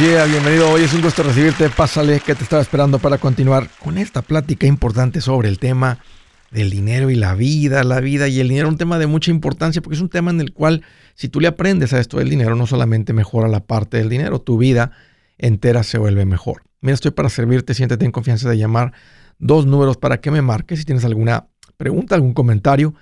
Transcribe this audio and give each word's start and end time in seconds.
yeah, 0.00 0.24
bienvenido. 0.26 0.70
Hoy 0.70 0.82
es 0.82 0.94
un 0.94 1.02
gusto 1.02 1.22
recibirte. 1.22 1.68
Pásale 1.68 2.20
que 2.20 2.34
te 2.34 2.42
estaba 2.44 2.62
esperando 2.62 2.98
para 2.98 3.18
continuar 3.18 3.68
con 3.78 3.98
esta 3.98 4.22
plática 4.22 4.66
importante 4.66 5.20
sobre 5.20 5.48
el 5.48 5.58
tema 5.58 5.98
del 6.50 6.70
dinero 6.70 7.10
y 7.10 7.14
la 7.14 7.34
vida, 7.34 7.82
la 7.82 8.00
vida 8.00 8.28
y 8.28 8.40
el 8.40 8.48
dinero, 8.48 8.68
un 8.68 8.76
tema 8.76 8.98
de 8.98 9.06
mucha 9.06 9.30
importancia 9.30 9.82
porque 9.82 9.96
es 9.96 10.00
un 10.00 10.08
tema 10.08 10.30
en 10.30 10.40
el 10.40 10.52
cual 10.52 10.82
si 11.14 11.28
tú 11.28 11.40
le 11.40 11.48
aprendes 11.48 11.92
a 11.92 12.00
esto 12.00 12.18
del 12.18 12.30
dinero, 12.30 12.54
no 12.56 12.66
solamente 12.66 13.12
mejora 13.12 13.48
la 13.48 13.60
parte 13.60 13.96
del 13.96 14.08
dinero, 14.08 14.40
tu 14.40 14.56
vida 14.56 14.92
entera 15.38 15.82
se 15.82 15.98
vuelve 15.98 16.24
mejor. 16.24 16.62
Mira, 16.80 16.94
estoy 16.94 17.10
para 17.10 17.28
servirte, 17.28 17.74
siéntete 17.74 18.04
en 18.04 18.12
confianza 18.12 18.48
de 18.48 18.58
llamar 18.58 18.92
dos 19.38 19.66
números 19.66 19.96
para 19.96 20.20
que 20.20 20.30
me 20.30 20.42
marques 20.42 20.78
si 20.78 20.84
tienes 20.84 21.04
alguna 21.04 21.48
pregunta, 21.76 22.14
algún 22.14 22.34
comentario. 22.34 22.94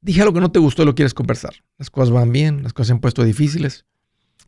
Dije 0.00 0.20
algo 0.20 0.34
que 0.34 0.40
no 0.40 0.50
te 0.50 0.58
gustó 0.58 0.82
y 0.82 0.86
lo 0.86 0.94
quieres 0.94 1.14
conversar. 1.14 1.54
Las 1.78 1.90
cosas 1.90 2.10
van 2.10 2.32
bien, 2.32 2.62
las 2.62 2.72
cosas 2.72 2.88
se 2.88 2.92
han 2.94 3.00
puesto 3.00 3.24
difíciles. 3.24 3.86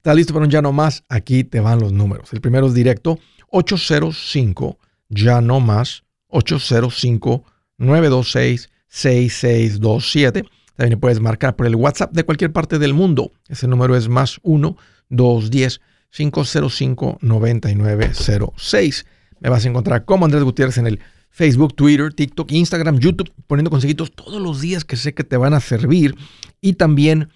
¿Estás 0.07 0.19
listo 0.19 0.35
para 0.35 0.45
un 0.45 0.53
ya 0.53 0.63
no 0.63 0.71
más? 0.71 1.03
Aquí 1.09 1.43
te 1.43 1.59
van 1.59 1.81
los 1.81 1.93
números. 1.93 2.33
El 2.33 2.41
primero 2.41 2.69
es 2.69 2.75
directo 2.75 3.19
805 3.51 4.79
ya 5.09 5.41
no 5.41 5.59
más 5.59 6.05
805 6.29 7.43
926 7.79 8.71
6627. 8.87 10.45
También 10.77 11.01
puedes 11.01 11.19
marcar 11.19 11.57
por 11.57 11.67
el 11.67 11.75
WhatsApp 11.75 12.13
de 12.13 12.23
cualquier 12.23 12.53
parte 12.53 12.79
del 12.79 12.95
mundo. 12.95 13.33
Ese 13.49 13.67
número 13.67 13.97
es 13.97 14.09
más 14.09 14.39
1 14.45 14.77
210 15.09 15.81
505 16.11 17.19
9906. 17.21 19.07
Me 19.41 19.49
vas 19.51 19.65
a 19.65 19.69
encontrar 19.69 20.05
como 20.05 20.25
Andrés 20.25 20.45
Gutiérrez 20.45 20.79
en 20.79 20.87
el 20.87 21.01
Facebook, 21.31 21.75
Twitter, 21.75 22.15
TikTok, 22.15 22.53
Instagram, 22.53 23.01
YouTube, 23.01 23.33
poniendo 23.49 23.73
consejitos 23.73 24.13
todos 24.13 24.41
los 24.41 24.61
días 24.61 24.85
que 24.85 24.95
sé 24.95 25.15
que 25.15 25.25
te 25.25 25.37
van 25.37 25.53
a 25.53 25.59
servir. 25.59 26.15
Y 26.61 26.75
también 26.75 27.31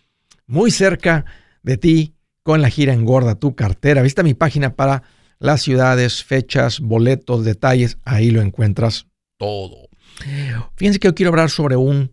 muy 0.46 0.70
cerca 0.70 1.24
de 1.64 1.76
ti 1.76 2.14
con 2.42 2.62
la 2.62 2.70
gira 2.70 2.92
Engorda 2.92 3.34
tu 3.34 3.54
cartera. 3.54 4.02
Vista 4.02 4.22
mi 4.22 4.34
página 4.34 4.74
para 4.74 5.02
las 5.38 5.62
ciudades, 5.62 6.24
fechas, 6.24 6.80
boletos, 6.80 7.44
detalles. 7.44 7.98
Ahí 8.04 8.30
lo 8.30 8.42
encuentras 8.42 9.06
todo. 9.38 9.88
Fíjense 10.76 10.98
que 10.98 11.08
yo 11.08 11.14
quiero 11.14 11.30
hablar 11.30 11.50
sobre 11.50 11.76
un 11.76 12.12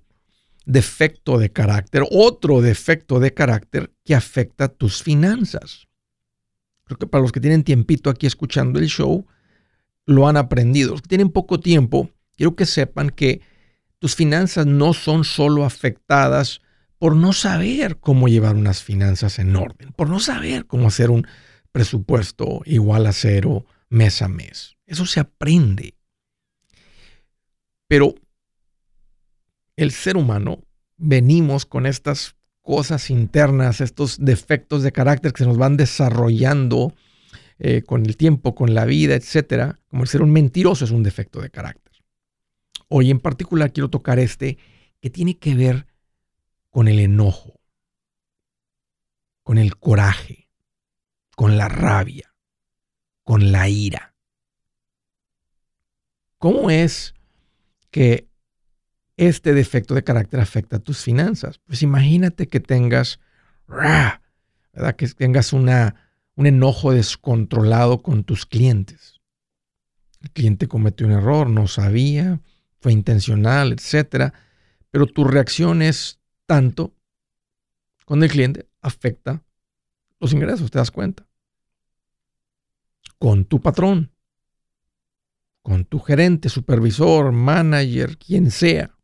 defecto 0.65 1.37
de 1.37 1.51
carácter, 1.51 2.03
otro 2.11 2.61
defecto 2.61 3.19
de 3.19 3.33
carácter 3.33 3.91
que 4.03 4.15
afecta 4.15 4.67
tus 4.67 5.01
finanzas. 5.01 5.87
Creo 6.83 6.97
que 6.97 7.07
para 7.07 7.21
los 7.21 7.31
que 7.31 7.39
tienen 7.39 7.63
tiempito 7.63 8.09
aquí 8.09 8.27
escuchando 8.27 8.79
el 8.79 8.87
show, 8.87 9.25
lo 10.05 10.27
han 10.27 10.37
aprendido. 10.37 10.91
Los 10.91 11.01
que 11.01 11.09
tienen 11.09 11.29
poco 11.29 11.59
tiempo, 11.59 12.09
quiero 12.35 12.55
que 12.55 12.65
sepan 12.65 13.09
que 13.09 13.41
tus 13.99 14.15
finanzas 14.15 14.65
no 14.65 14.93
son 14.93 15.23
solo 15.23 15.65
afectadas 15.65 16.61
por 16.99 17.15
no 17.15 17.33
saber 17.33 17.97
cómo 17.99 18.27
llevar 18.27 18.55
unas 18.55 18.83
finanzas 18.83 19.39
en 19.39 19.55
orden, 19.55 19.91
por 19.93 20.09
no 20.09 20.19
saber 20.19 20.65
cómo 20.65 20.87
hacer 20.87 21.09
un 21.09 21.27
presupuesto 21.71 22.61
igual 22.65 23.05
a 23.05 23.13
cero 23.13 23.65
mes 23.89 24.21
a 24.21 24.27
mes. 24.27 24.77
Eso 24.85 25.05
se 25.05 25.19
aprende. 25.19 25.95
Pero 27.87 28.15
el 29.75 29.91
ser 29.91 30.17
humano 30.17 30.63
venimos 30.97 31.65
con 31.65 31.85
estas 31.85 32.35
cosas 32.61 33.09
internas, 33.09 33.79
estos 33.79 34.17
defectos 34.19 34.83
de 34.83 34.91
carácter 34.91 35.31
que 35.31 35.43
se 35.43 35.47
nos 35.47 35.57
van 35.57 35.77
desarrollando 35.77 36.93
eh, 37.59 37.83
con 37.83 38.05
el 38.05 38.17
tiempo, 38.17 38.55
con 38.55 38.73
la 38.73 38.85
vida, 38.85 39.15
etcétera. 39.15 39.79
Como 39.87 40.03
el 40.03 40.09
ser 40.09 40.21
un 40.21 40.31
mentiroso 40.31 40.83
es 40.83 40.91
un 40.91 41.03
defecto 41.03 41.41
de 41.41 41.49
carácter. 41.49 41.93
Hoy 42.89 43.11
en 43.11 43.19
particular 43.19 43.71
quiero 43.71 43.89
tocar 43.89 44.19
este 44.19 44.57
que 44.99 45.09
tiene 45.09 45.37
que 45.37 45.55
ver 45.55 45.85
con 46.77 46.87
el 46.87 46.99
enojo, 46.99 47.59
con 49.41 49.57
el 49.57 49.77
coraje, 49.77 50.47
con 51.35 51.57
la 51.57 51.69
rabia, 51.69 52.35
con 53.23 53.51
la 53.51 53.67
ira. 53.67 54.13
¿Cómo 56.37 56.69
es 56.69 57.15
que 57.89 58.29
este 59.15 59.55
defecto 59.55 59.95
de 59.95 60.03
carácter 60.03 60.39
afecta 60.39 60.77
tus 60.77 60.99
finanzas? 60.99 61.57
Pues 61.65 61.81
imagínate 61.81 62.47
que 62.47 62.59
tengas, 62.59 63.19
¿verdad? 63.67 64.21
Que 64.95 65.07
tengas 65.07 65.53
una, 65.53 65.95
un 66.35 66.45
enojo 66.45 66.91
descontrolado 66.91 68.03
con 68.03 68.23
tus 68.23 68.45
clientes. 68.45 69.19
El 70.21 70.29
cliente 70.29 70.67
cometió 70.67 71.07
un 71.07 71.13
error, 71.13 71.49
no 71.49 71.65
sabía, 71.65 72.39
fue 72.79 72.93
intencional, 72.93 73.73
etcétera, 73.73 74.31
pero 74.91 75.07
tu 75.07 75.23
reacción 75.23 75.81
es 75.81 76.19
tanto 76.47 76.95
con 78.05 78.23
el 78.23 78.31
cliente 78.31 78.67
afecta 78.81 79.43
los 80.19 80.33
ingresos, 80.33 80.71
te 80.71 80.79
das 80.79 80.89
cuenta. 80.89 81.27
Con 83.19 83.45
tu 83.45 83.61
patrón, 83.61 84.11
con 85.61 85.85
tu 85.85 85.99
gerente, 85.99 86.49
supervisor, 86.49 87.31
manager, 87.31 88.17
quien 88.17 88.49
sea. 88.49 88.97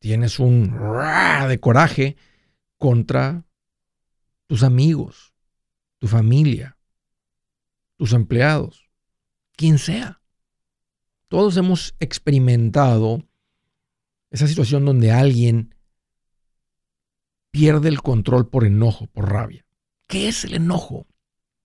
Tienes 0.00 0.38
un 0.38 0.76
de 1.48 1.60
coraje 1.60 2.16
contra 2.78 3.44
tus 4.46 4.62
amigos, 4.62 5.34
tu 5.98 6.06
familia, 6.06 6.78
tus 7.96 8.12
empleados, 8.12 8.88
quien 9.56 9.78
sea. 9.78 10.22
Todos 11.26 11.56
hemos 11.56 11.94
experimentado 12.00 13.27
esa 14.30 14.46
situación 14.46 14.84
donde 14.84 15.10
alguien 15.10 15.74
pierde 17.50 17.88
el 17.88 18.02
control 18.02 18.48
por 18.48 18.64
enojo, 18.64 19.06
por 19.06 19.30
rabia. 19.30 19.64
¿Qué 20.06 20.28
es 20.28 20.44
el 20.44 20.54
enojo? 20.54 21.06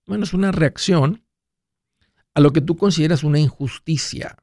Bueno, 0.06 0.24
es 0.24 0.34
una 0.34 0.52
reacción 0.52 1.24
a 2.34 2.40
lo 2.40 2.52
que 2.52 2.60
tú 2.60 2.76
consideras 2.76 3.24
una 3.24 3.38
injusticia 3.38 4.36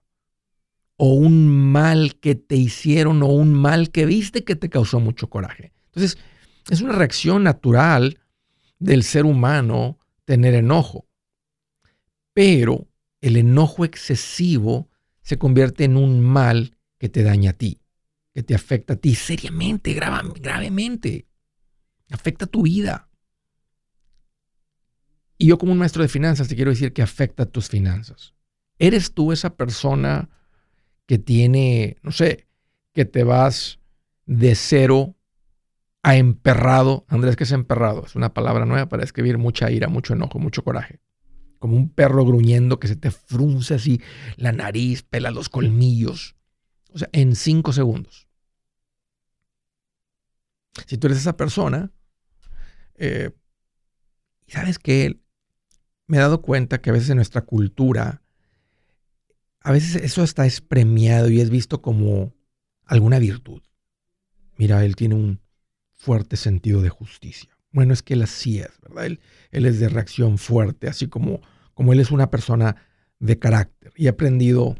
o 0.98 1.14
un 1.14 1.72
mal 1.72 2.20
que 2.20 2.36
te 2.36 2.56
hicieron 2.56 3.24
o 3.24 3.28
un 3.28 3.54
mal 3.54 3.92
que 3.92 4.06
viste 4.06 4.44
que 4.44 4.56
te 4.56 4.70
causó 4.70 5.00
mucho 5.00 5.30
coraje. 5.30 5.74
Entonces, 5.88 6.18
es 6.70 6.82
una 6.82 6.94
reacción 6.94 7.44
natural 7.44 8.20
del 8.80 9.04
ser 9.04 9.26
humano 9.26 9.98
tener 10.26 10.54
enojo. 10.54 11.08
Pero 12.34 12.88
el 13.20 13.36
enojo 13.36 13.84
excesivo 13.84 14.90
se 15.22 15.38
convierte 15.38 15.84
en 15.84 15.98
un 15.98 16.22
mal 16.22 16.78
que 16.98 17.10
te 17.10 17.24
daña 17.24 17.52
a 17.52 17.54
ti 17.54 17.81
que 18.34 18.44
te 18.44 18.56
afecta 18.56 18.94
a 18.94 18.98
ti 18.98 19.16
seriamente, 19.16 19.94
gravemente. 19.94 21.28
Afecta 22.12 22.46
tu 22.46 22.64
vida. 22.64 23.10
Y 25.38 25.48
yo 25.48 25.58
como 25.58 25.72
un 25.72 25.80
maestro 25.80 26.04
de 26.04 26.10
finanzas 26.10 26.48
te 26.48 26.56
quiero 26.56 26.72
decir 26.72 26.94
que 26.94 27.02
afecta 27.02 27.46
tus 27.46 27.68
finanzas. 27.68 28.36
¿Eres 28.78 29.14
tú 29.14 29.32
esa 29.32 29.56
persona 29.56 30.30
que 31.06 31.18
tiene, 31.18 31.98
no 32.04 32.12
sé, 32.12 32.48
que 32.94 33.06
te 33.06 33.24
vas 33.24 33.80
de 34.26 34.56
cero 34.56 35.16
a 36.04 36.16
emperrado? 36.16 37.06
Andrés, 37.08 37.36
¿qué 37.36 37.44
es 37.44 37.52
emperrado? 37.52 38.06
Es 38.06 38.16
una 38.16 38.34
palabra 38.34 38.66
nueva 38.66 38.88
para 38.88 39.04
escribir 39.04 39.38
mucha 39.38 39.72
ira, 39.72 39.88
mucho 39.88 40.14
enojo, 40.14 40.40
mucho 40.40 40.64
coraje. 40.64 41.00
Como 41.60 41.76
un 41.76 41.90
perro 41.90 42.26
gruñendo 42.26 42.80
que 42.80 42.88
se 42.88 42.96
te 42.96 43.12
frunce 43.12 43.76
así 43.76 44.02
la 44.36 44.52
nariz, 44.52 45.04
pela 45.04 45.32
los 45.32 45.50
colmillos. 45.50 46.36
O 46.94 46.98
sea, 46.98 47.10
en 47.14 47.36
cinco 47.36 47.74
segundos. 47.74 48.28
Si 50.88 50.98
tú 50.98 51.08
eres 51.08 51.20
esa 51.20 51.38
persona, 51.38 51.92
eh, 52.96 53.32
sabes 54.48 54.80
que 54.80 55.20
me 56.08 56.18
he 56.18 56.20
dado 56.20 56.42
cuenta 56.42 56.82
que 56.82 56.90
a 56.90 56.94
veces 56.94 57.10
en 57.10 57.18
nuestra 57.18 57.42
cultura, 57.42 58.22
a 59.62 59.72
veces 59.72 59.96
eso 60.04 60.24
está 60.24 60.46
es 60.46 60.62
premiado 60.62 61.30
y 61.30 61.40
es 61.40 61.50
visto 61.50 61.82
como 61.82 62.34
alguna 62.86 63.20
virtud. 63.20 63.62
Mira, 64.58 64.84
él 64.84 64.96
tiene 64.96 65.16
un 65.16 65.42
fuerte 65.92 66.36
sentido 66.36 66.82
de 66.82 66.90
justicia. 66.90 67.58
Bueno, 67.72 67.94
es 67.94 68.02
que 68.02 68.16
él 68.16 68.24
así 68.24 68.60
es, 68.60 68.72
¿verdad? 68.82 69.06
Él, 69.06 69.20
él 69.52 69.66
es 69.66 69.80
de 69.80 69.88
reacción 69.88 70.38
fuerte, 70.38 70.88
así 70.88 71.08
como, 71.08 71.42
como 71.74 71.94
él 71.94 72.00
es 72.00 72.12
una 72.12 72.30
persona 72.30 72.76
de 73.20 73.40
carácter. 73.40 73.94
Y 73.96 74.08
he 74.08 74.10
aprendido 74.10 74.76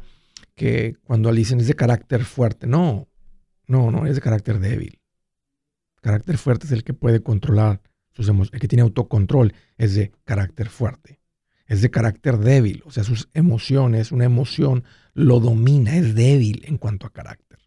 que 0.54 0.96
cuando 1.04 1.32
dicen 1.32 1.60
es 1.60 1.66
de 1.66 1.74
carácter 1.74 2.24
fuerte, 2.24 2.66
no, 2.66 3.08
no, 3.66 3.90
no, 3.90 4.06
es 4.06 4.14
de 4.14 4.20
carácter 4.20 4.58
débil. 4.58 5.00
Carácter 6.00 6.36
fuerte 6.36 6.66
es 6.66 6.72
el 6.72 6.84
que 6.84 6.94
puede 6.94 7.22
controlar 7.22 7.80
sus 8.10 8.28
emociones, 8.28 8.54
el 8.54 8.60
que 8.60 8.68
tiene 8.68 8.82
autocontrol 8.82 9.54
es 9.78 9.94
de 9.94 10.12
carácter 10.24 10.68
fuerte. 10.68 11.20
Es 11.66 11.80
de 11.80 11.90
carácter 11.90 12.38
débil, 12.38 12.82
o 12.84 12.90
sea, 12.90 13.04
sus 13.04 13.28
emociones, 13.32 14.12
una 14.12 14.24
emoción 14.24 14.84
lo 15.14 15.40
domina, 15.40 15.96
es 15.96 16.14
débil 16.14 16.62
en 16.66 16.76
cuanto 16.76 17.06
a 17.06 17.12
carácter. 17.12 17.60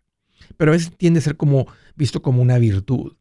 Pero 0.57 0.71
a 0.71 0.73
veces 0.73 0.95
tiende 0.95 1.19
a 1.19 1.23
ser 1.23 1.37
como 1.37 1.65
visto 1.95 2.21
como 2.21 2.41
una 2.41 2.57
virtud. 2.57 3.13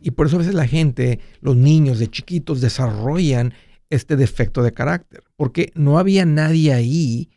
Y 0.00 0.12
por 0.12 0.26
eso 0.26 0.36
a 0.36 0.40
veces 0.40 0.54
la 0.54 0.68
gente, 0.68 1.20
los 1.40 1.56
niños 1.56 1.98
de 1.98 2.08
chiquitos 2.08 2.60
desarrollan 2.60 3.54
este 3.88 4.16
defecto 4.16 4.62
de 4.62 4.72
carácter, 4.72 5.24
porque 5.36 5.72
no 5.74 5.98
había 5.98 6.24
nadie 6.24 6.72
ahí 6.72 7.30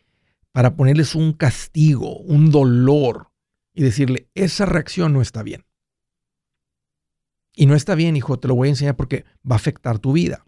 para 0.54 0.76
ponerles 0.76 1.16
un 1.16 1.32
castigo, 1.32 2.18
un 2.18 2.52
dolor 2.52 3.32
y 3.72 3.82
decirle, 3.82 4.28
esa 4.36 4.64
reacción 4.64 5.12
no 5.12 5.20
está 5.20 5.42
bien. 5.42 5.66
Y 7.52 7.66
no 7.66 7.74
está 7.74 7.96
bien, 7.96 8.16
hijo, 8.16 8.38
te 8.38 8.46
lo 8.46 8.54
voy 8.54 8.68
a 8.68 8.70
enseñar 8.70 8.94
porque 8.94 9.24
va 9.44 9.56
a 9.56 9.58
afectar 9.58 9.98
tu 9.98 10.12
vida. 10.12 10.46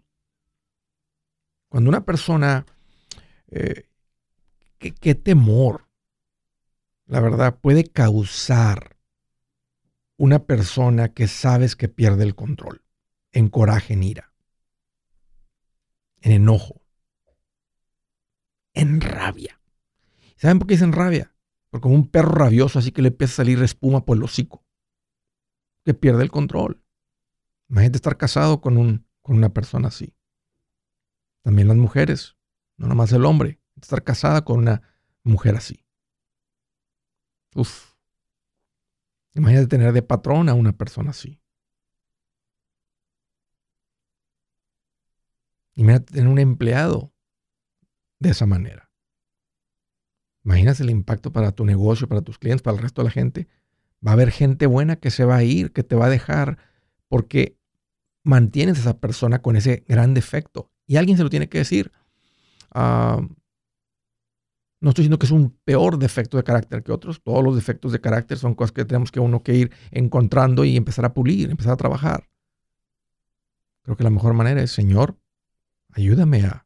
Cuando 1.67 1.89
una 1.89 2.05
persona, 2.05 2.65
eh, 3.51 3.89
¿qué, 4.77 5.13
temor, 5.13 5.89
la 7.05 7.19
verdad, 7.19 7.59
puede 7.59 7.83
causar 7.83 8.95
una 10.15 10.45
persona 10.45 11.09
que 11.09 11.27
sabes 11.27 11.75
que 11.75 11.89
pierde 11.89 12.23
el 12.23 12.33
control, 12.33 12.81
en 13.33 13.49
coraje, 13.49 13.95
en 13.95 14.03
ira, 14.03 14.31
en 16.21 16.31
enojo, 16.31 16.81
en 18.73 19.01
rabia. 19.01 19.56
¿Saben 20.37 20.59
por 20.59 20.67
qué 20.67 20.75
dicen 20.75 20.93
rabia? 20.93 21.35
Porque 21.69 21.83
como 21.83 21.95
un 21.95 22.09
perro 22.09 22.29
rabioso, 22.29 22.79
así 22.79 22.91
que 22.91 23.01
le 23.01 23.09
empieza 23.09 23.33
a 23.33 23.37
salir 23.37 23.61
espuma 23.61 24.05
por 24.05 24.17
el 24.17 24.23
hocico, 24.23 24.65
que 25.83 25.93
pierde 25.93 26.23
el 26.23 26.31
control. 26.31 26.83
Imagínate 27.69 27.97
estar 27.97 28.17
casado 28.17 28.61
con, 28.61 28.77
un, 28.77 29.05
con 29.21 29.35
una 29.35 29.53
persona 29.53 29.89
así. 29.89 30.15
También 31.41 31.67
las 31.67 31.77
mujeres, 31.77 32.37
no 32.77 32.87
nomás 32.87 33.11
el 33.11 33.25
hombre, 33.25 33.59
estar 33.81 34.03
casada 34.03 34.45
con 34.45 34.59
una 34.59 34.81
mujer 35.23 35.55
así. 35.55 35.85
Uf. 37.55 37.93
Imagínate 39.33 39.67
tener 39.67 39.93
de 39.93 40.01
patrón 40.01 40.49
a 40.49 40.53
una 40.53 40.77
persona 40.77 41.11
así. 41.11 41.41
Imagínate 45.75 46.13
tener 46.13 46.29
un 46.29 46.39
empleado 46.39 47.13
de 48.19 48.29
esa 48.29 48.45
manera. 48.45 48.86
Imagínate 50.47 50.81
el 50.81 50.91
impacto 50.91 51.33
para 51.33 51.51
tu 51.51 51.65
negocio, 51.65 52.07
para 52.07 52.21
tus 52.21 52.39
clientes, 52.39 52.61
para 52.61 52.77
el 52.77 52.81
resto 52.81 53.01
de 53.01 53.05
la 53.09 53.11
gente. 53.11 53.49
Va 54.05 54.11
a 54.11 54.13
haber 54.13 54.31
gente 54.31 54.65
buena 54.65 54.95
que 54.95 55.11
se 55.11 55.25
va 55.25 55.35
a 55.35 55.43
ir, 55.43 55.73
que 55.73 55.83
te 55.83 55.97
va 55.97 56.05
a 56.05 56.09
dejar, 56.09 56.57
porque 57.09 57.57
mantienes 58.23 58.77
a 58.77 58.79
esa 58.79 58.97
persona 58.97 59.41
con 59.41 59.57
ese 59.57 59.83
gran 59.89 60.13
defecto. 60.13 60.71
Y 60.85 60.95
alguien 60.95 61.17
se 61.17 61.23
lo 61.23 61.29
tiene 61.29 61.49
que 61.49 61.57
decir. 61.57 61.91
Ah, 62.71 63.19
no 64.79 64.89
estoy 64.89 65.01
diciendo 65.01 65.19
que 65.19 65.25
es 65.25 65.33
un 65.33 65.49
peor 65.65 65.99
defecto 65.99 66.37
de 66.37 66.45
carácter 66.45 66.81
que 66.81 66.93
otros. 66.93 67.21
Todos 67.21 67.43
los 67.43 67.53
defectos 67.53 67.91
de 67.91 67.99
carácter 67.99 68.37
son 68.37 68.55
cosas 68.55 68.71
que 68.71 68.85
tenemos 68.85 69.11
que 69.11 69.19
uno 69.19 69.43
que 69.43 69.53
ir 69.53 69.71
encontrando 69.91 70.63
y 70.63 70.77
empezar 70.77 71.03
a 71.03 71.13
pulir, 71.13 71.49
empezar 71.49 71.73
a 71.73 71.77
trabajar. 71.77 72.29
Creo 73.81 73.97
que 73.97 74.03
la 74.05 74.11
mejor 74.11 74.33
manera 74.33 74.63
es, 74.63 74.71
Señor, 74.71 75.17
ayúdame 75.91 76.45
a, 76.45 76.65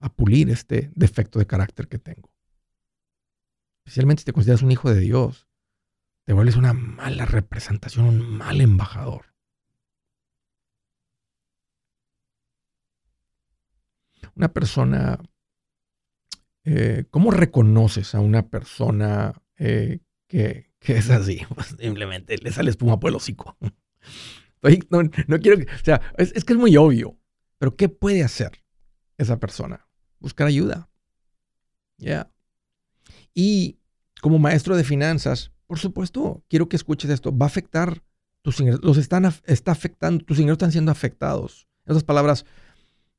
a 0.00 0.08
pulir 0.10 0.48
este 0.48 0.90
defecto 0.94 1.38
de 1.38 1.46
carácter 1.46 1.86
que 1.86 1.98
tengo. 1.98 2.31
Especialmente 3.84 4.20
si 4.20 4.26
te 4.26 4.32
consideras 4.32 4.62
un 4.62 4.72
hijo 4.72 4.92
de 4.92 5.00
Dios, 5.00 5.48
te 6.24 6.32
vuelves 6.32 6.56
una 6.56 6.72
mala 6.72 7.26
representación, 7.26 8.06
un 8.06 8.38
mal 8.38 8.60
embajador. 8.60 9.32
una 14.34 14.52
persona, 14.52 15.18
eh, 16.64 17.04
¿cómo 17.10 17.30
reconoces 17.30 18.14
a 18.14 18.20
una 18.20 18.48
persona 18.48 19.34
eh, 19.58 20.00
que, 20.26 20.72
es 20.80 21.10
así? 21.10 21.42
Pues, 21.54 21.76
simplemente 21.78 22.36
le 22.38 22.52
sale 22.52 22.70
espuma 22.70 22.98
por 22.98 23.10
el 23.10 23.16
hocico. 23.16 23.56
no, 24.90 25.38
quiero, 25.40 25.58
o 25.58 25.84
sea, 25.84 26.00
es, 26.16 26.44
que 26.44 26.52
es 26.52 26.58
muy 26.58 26.76
obvio, 26.76 27.18
pero 27.58 27.76
¿qué 27.76 27.88
puede 27.88 28.22
hacer 28.22 28.62
esa 29.18 29.38
persona? 29.38 29.88
Buscar 30.18 30.46
ayuda. 30.46 30.88
Ya. 31.98 32.32
Y 33.34 33.78
como 34.20 34.38
maestro 34.38 34.76
de 34.76 34.84
finanzas, 34.84 35.50
por 35.66 35.78
supuesto, 35.78 36.44
quiero 36.48 36.68
que 36.68 36.76
escuches 36.76 37.10
esto. 37.10 37.36
Va 37.36 37.46
a 37.46 37.48
afectar 37.48 38.02
tus 38.42 38.60
ingresos. 38.60 38.84
Los 38.84 38.98
están, 38.98 39.32
está 39.44 39.72
afectando, 39.72 40.24
tus 40.24 40.38
ingresos 40.38 40.56
están 40.56 40.72
siendo 40.72 40.90
afectados. 40.90 41.66
Esas 41.86 42.04
palabras 42.04 42.44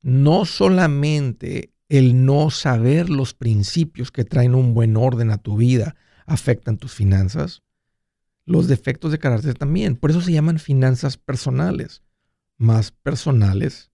no 0.02 0.44
solamente 0.44 1.74
el 1.88 2.24
no 2.24 2.50
saber 2.50 3.10
los 3.10 3.34
principios 3.34 4.10
que 4.10 4.24
traen 4.24 4.54
un 4.54 4.74
buen 4.74 4.96
orden 4.96 5.30
a 5.30 5.38
tu 5.38 5.56
vida 5.56 5.96
afectan 6.26 6.78
tus 6.78 6.92
finanzas, 6.92 7.62
los 8.46 8.68
defectos 8.68 9.12
de 9.12 9.18
carácter 9.18 9.54
también. 9.54 9.96
Por 9.96 10.10
eso 10.10 10.20
se 10.20 10.32
llaman 10.32 10.58
finanzas 10.58 11.16
personales, 11.16 12.02
más 12.56 12.90
personales 12.90 13.90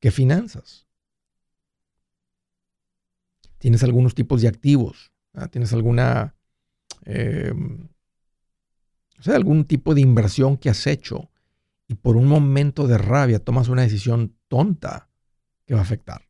que 0.00 0.10
finanzas. 0.10 0.86
Tienes 3.58 3.82
algunos 3.82 4.14
tipos 4.14 4.40
de 4.40 4.48
activos, 4.48 5.12
tienes 5.50 5.72
alguna, 5.72 6.34
eh, 7.04 7.52
o 9.18 9.22
sea, 9.22 9.36
algún 9.36 9.64
tipo 9.64 9.94
de 9.94 10.00
inversión 10.00 10.56
que 10.56 10.70
has 10.70 10.86
hecho 10.86 11.30
y 11.88 11.94
por 11.94 12.16
un 12.16 12.26
momento 12.26 12.86
de 12.86 12.98
rabia 12.98 13.40
tomas 13.40 13.68
una 13.68 13.82
decisión 13.82 14.36
tonta 14.48 15.08
que 15.66 15.74
va 15.74 15.80
a 15.80 15.84
afectar. 15.84 16.28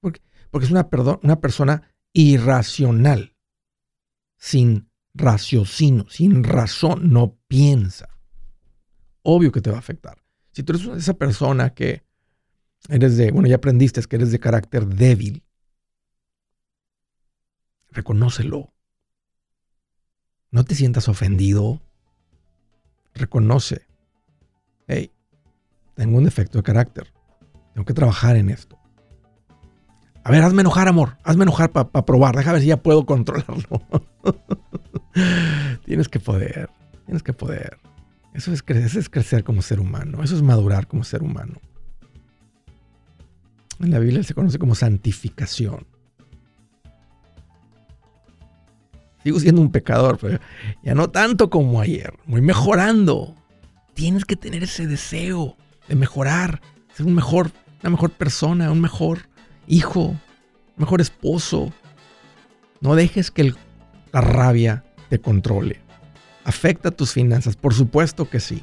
Porque, 0.00 0.20
es 0.64 0.70
una, 0.70 0.88
perdón, 0.88 1.20
una 1.22 1.40
persona 1.40 1.94
irracional, 2.14 3.36
sin 4.38 4.88
raciocinio, 5.12 6.06
sin 6.08 6.44
razón, 6.44 7.10
no 7.10 7.36
piensa. 7.48 8.08
Obvio 9.22 9.52
que 9.52 9.60
te 9.60 9.70
va 9.70 9.76
a 9.76 9.80
afectar. 9.80 10.22
Si 10.52 10.62
tú 10.62 10.72
eres 10.72 10.86
esa 10.86 11.14
persona 11.14 11.74
que 11.74 12.04
eres 12.88 13.16
de, 13.18 13.30
bueno, 13.32 13.48
ya 13.48 13.56
aprendiste 13.56 14.00
que 14.02 14.16
eres 14.16 14.32
de 14.32 14.38
carácter 14.38 14.86
débil, 14.86 15.42
reconócelo. 17.90 18.72
No 20.50 20.64
te 20.64 20.74
sientas 20.74 21.08
ofendido. 21.08 21.82
Reconoce. 23.14 23.86
Hey, 24.86 25.10
tengo 25.94 26.18
un 26.18 26.24
defecto 26.24 26.58
de 26.58 26.62
carácter. 26.62 27.12
Tengo 27.74 27.84
que 27.84 27.94
trabajar 27.94 28.36
en 28.36 28.50
esto. 28.50 28.78
A 30.24 30.30
ver, 30.30 30.42
hazme 30.42 30.62
enojar, 30.62 30.88
amor. 30.88 31.18
Hazme 31.22 31.44
enojar 31.44 31.72
para 31.72 32.04
probar. 32.04 32.36
Déjame 32.36 32.54
ver 32.54 32.62
si 32.62 32.68
ya 32.68 32.82
puedo 32.82 33.06
controlarlo. 33.06 33.82
tienes 35.84 36.08
que 36.08 36.20
poder. 36.20 36.70
Tienes 37.04 37.22
que 37.22 37.32
poder. 37.32 37.78
Eso 38.34 38.52
es, 38.52 38.62
eso 38.66 38.98
es 38.98 39.08
crecer 39.08 39.44
como 39.44 39.62
ser 39.62 39.80
humano. 39.80 40.22
Eso 40.22 40.36
es 40.36 40.42
madurar 40.42 40.86
como 40.86 41.04
ser 41.04 41.22
humano. 41.22 41.60
En 43.80 43.90
la 43.90 43.98
Biblia 43.98 44.22
se 44.22 44.34
conoce 44.34 44.58
como 44.58 44.74
santificación. 44.74 45.86
Sigo 49.26 49.40
siendo 49.40 49.60
un 49.60 49.72
pecador, 49.72 50.18
pero 50.20 50.38
ya 50.84 50.94
no 50.94 51.10
tanto 51.10 51.50
como 51.50 51.80
ayer. 51.80 52.14
Voy 52.26 52.42
mejorando. 52.42 53.34
Tienes 53.92 54.24
que 54.24 54.36
tener 54.36 54.62
ese 54.62 54.86
deseo 54.86 55.56
de 55.88 55.96
mejorar, 55.96 56.60
ser 56.94 57.06
un 57.06 57.14
mejor 57.16 57.50
una 57.82 57.90
mejor 57.90 58.10
persona, 58.10 58.70
un 58.70 58.80
mejor 58.80 59.28
hijo, 59.66 60.10
un 60.10 60.18
mejor 60.76 61.00
esposo. 61.00 61.72
No 62.80 62.94
dejes 62.94 63.32
que 63.32 63.52
la 64.12 64.20
rabia 64.20 64.84
te 65.08 65.18
controle. 65.18 65.80
¿Afecta 66.44 66.92
tus 66.92 67.12
finanzas? 67.12 67.56
Por 67.56 67.74
supuesto 67.74 68.30
que 68.30 68.38
sí. 68.38 68.62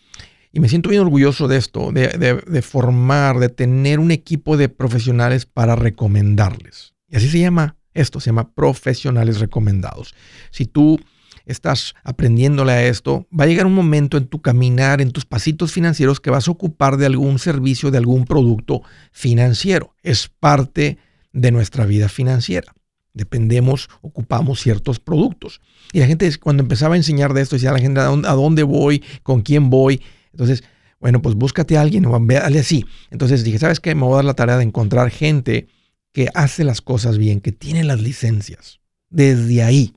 y 0.52 0.60
me 0.60 0.68
siento 0.68 0.90
bien 0.90 1.00
orgulloso 1.00 1.48
de 1.48 1.56
esto, 1.56 1.90
de, 1.90 2.42
de 2.46 2.60
formar, 2.60 3.38
de 3.38 3.48
tener 3.48 3.98
un 3.98 4.10
equipo 4.10 4.58
de 4.58 4.68
profesionales 4.68 5.46
para 5.46 5.74
recomendarles. 5.74 6.92
Y 7.08 7.16
así 7.16 7.30
se 7.30 7.40
llama 7.40 7.78
esto, 7.94 8.20
se 8.20 8.26
llama 8.26 8.52
profesionales 8.52 9.40
recomendados. 9.40 10.14
Si 10.50 10.66
tú 10.66 11.00
estás 11.46 11.94
aprendiéndole 12.02 12.72
a 12.72 12.86
esto, 12.86 13.26
va 13.28 13.44
a 13.44 13.46
llegar 13.46 13.66
un 13.66 13.74
momento 13.74 14.18
en 14.18 14.26
tu 14.26 14.42
caminar, 14.42 15.00
en 15.00 15.12
tus 15.12 15.24
pasitos 15.24 15.72
financieros, 15.72 16.20
que 16.20 16.30
vas 16.30 16.48
a 16.48 16.50
ocupar 16.50 16.96
de 16.96 17.06
algún 17.06 17.38
servicio, 17.38 17.90
de 17.90 17.98
algún 17.98 18.24
producto 18.24 18.82
financiero. 19.12 19.94
Es 20.02 20.28
parte 20.28 20.98
de 21.32 21.52
nuestra 21.52 21.86
vida 21.86 22.08
financiera. 22.08 22.74
Dependemos, 23.14 23.88
ocupamos 24.02 24.60
ciertos 24.60 24.98
productos. 25.00 25.60
Y 25.92 26.00
la 26.00 26.06
gente 26.06 26.30
cuando 26.38 26.62
empezaba 26.62 26.94
a 26.94 26.98
enseñar 26.98 27.32
de 27.32 27.42
esto, 27.42 27.56
decía 27.56 27.70
a 27.70 27.74
la 27.74 27.78
gente, 27.78 28.00
¿a 28.00 28.04
dónde, 28.04 28.62
voy? 28.62 29.02
¿Con 29.22 29.40
quién 29.40 29.70
voy? 29.70 30.02
Entonces, 30.32 30.64
bueno, 31.00 31.22
pues 31.22 31.34
búscate 31.34 31.78
a 31.78 31.80
alguien 31.80 32.04
o 32.06 32.18
dale 32.18 32.58
así. 32.58 32.84
Entonces 33.10 33.44
dije, 33.44 33.58
¿sabes 33.58 33.80
qué? 33.80 33.94
Me 33.94 34.02
voy 34.02 34.14
a 34.14 34.16
dar 34.16 34.24
la 34.24 34.34
tarea 34.34 34.58
de 34.58 34.64
encontrar 34.64 35.10
gente 35.10 35.68
que 36.12 36.28
hace 36.34 36.64
las 36.64 36.80
cosas 36.80 37.18
bien, 37.18 37.40
que 37.40 37.52
tiene 37.52 37.84
las 37.84 38.00
licencias. 38.00 38.80
Desde 39.08 39.62
ahí, 39.62 39.94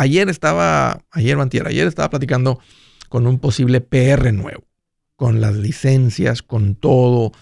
Ayer 0.00 0.30
estaba, 0.30 1.04
ayer 1.10 1.36
o 1.36 1.42
ayer 1.42 1.86
estaba 1.86 2.08
platicando 2.08 2.58
con 3.10 3.26
un 3.26 3.38
posible 3.38 3.82
PR 3.82 4.32
nuevo, 4.32 4.64
con 5.14 5.42
las 5.42 5.56
licencias, 5.56 6.42
con 6.42 6.74
todo. 6.74 7.32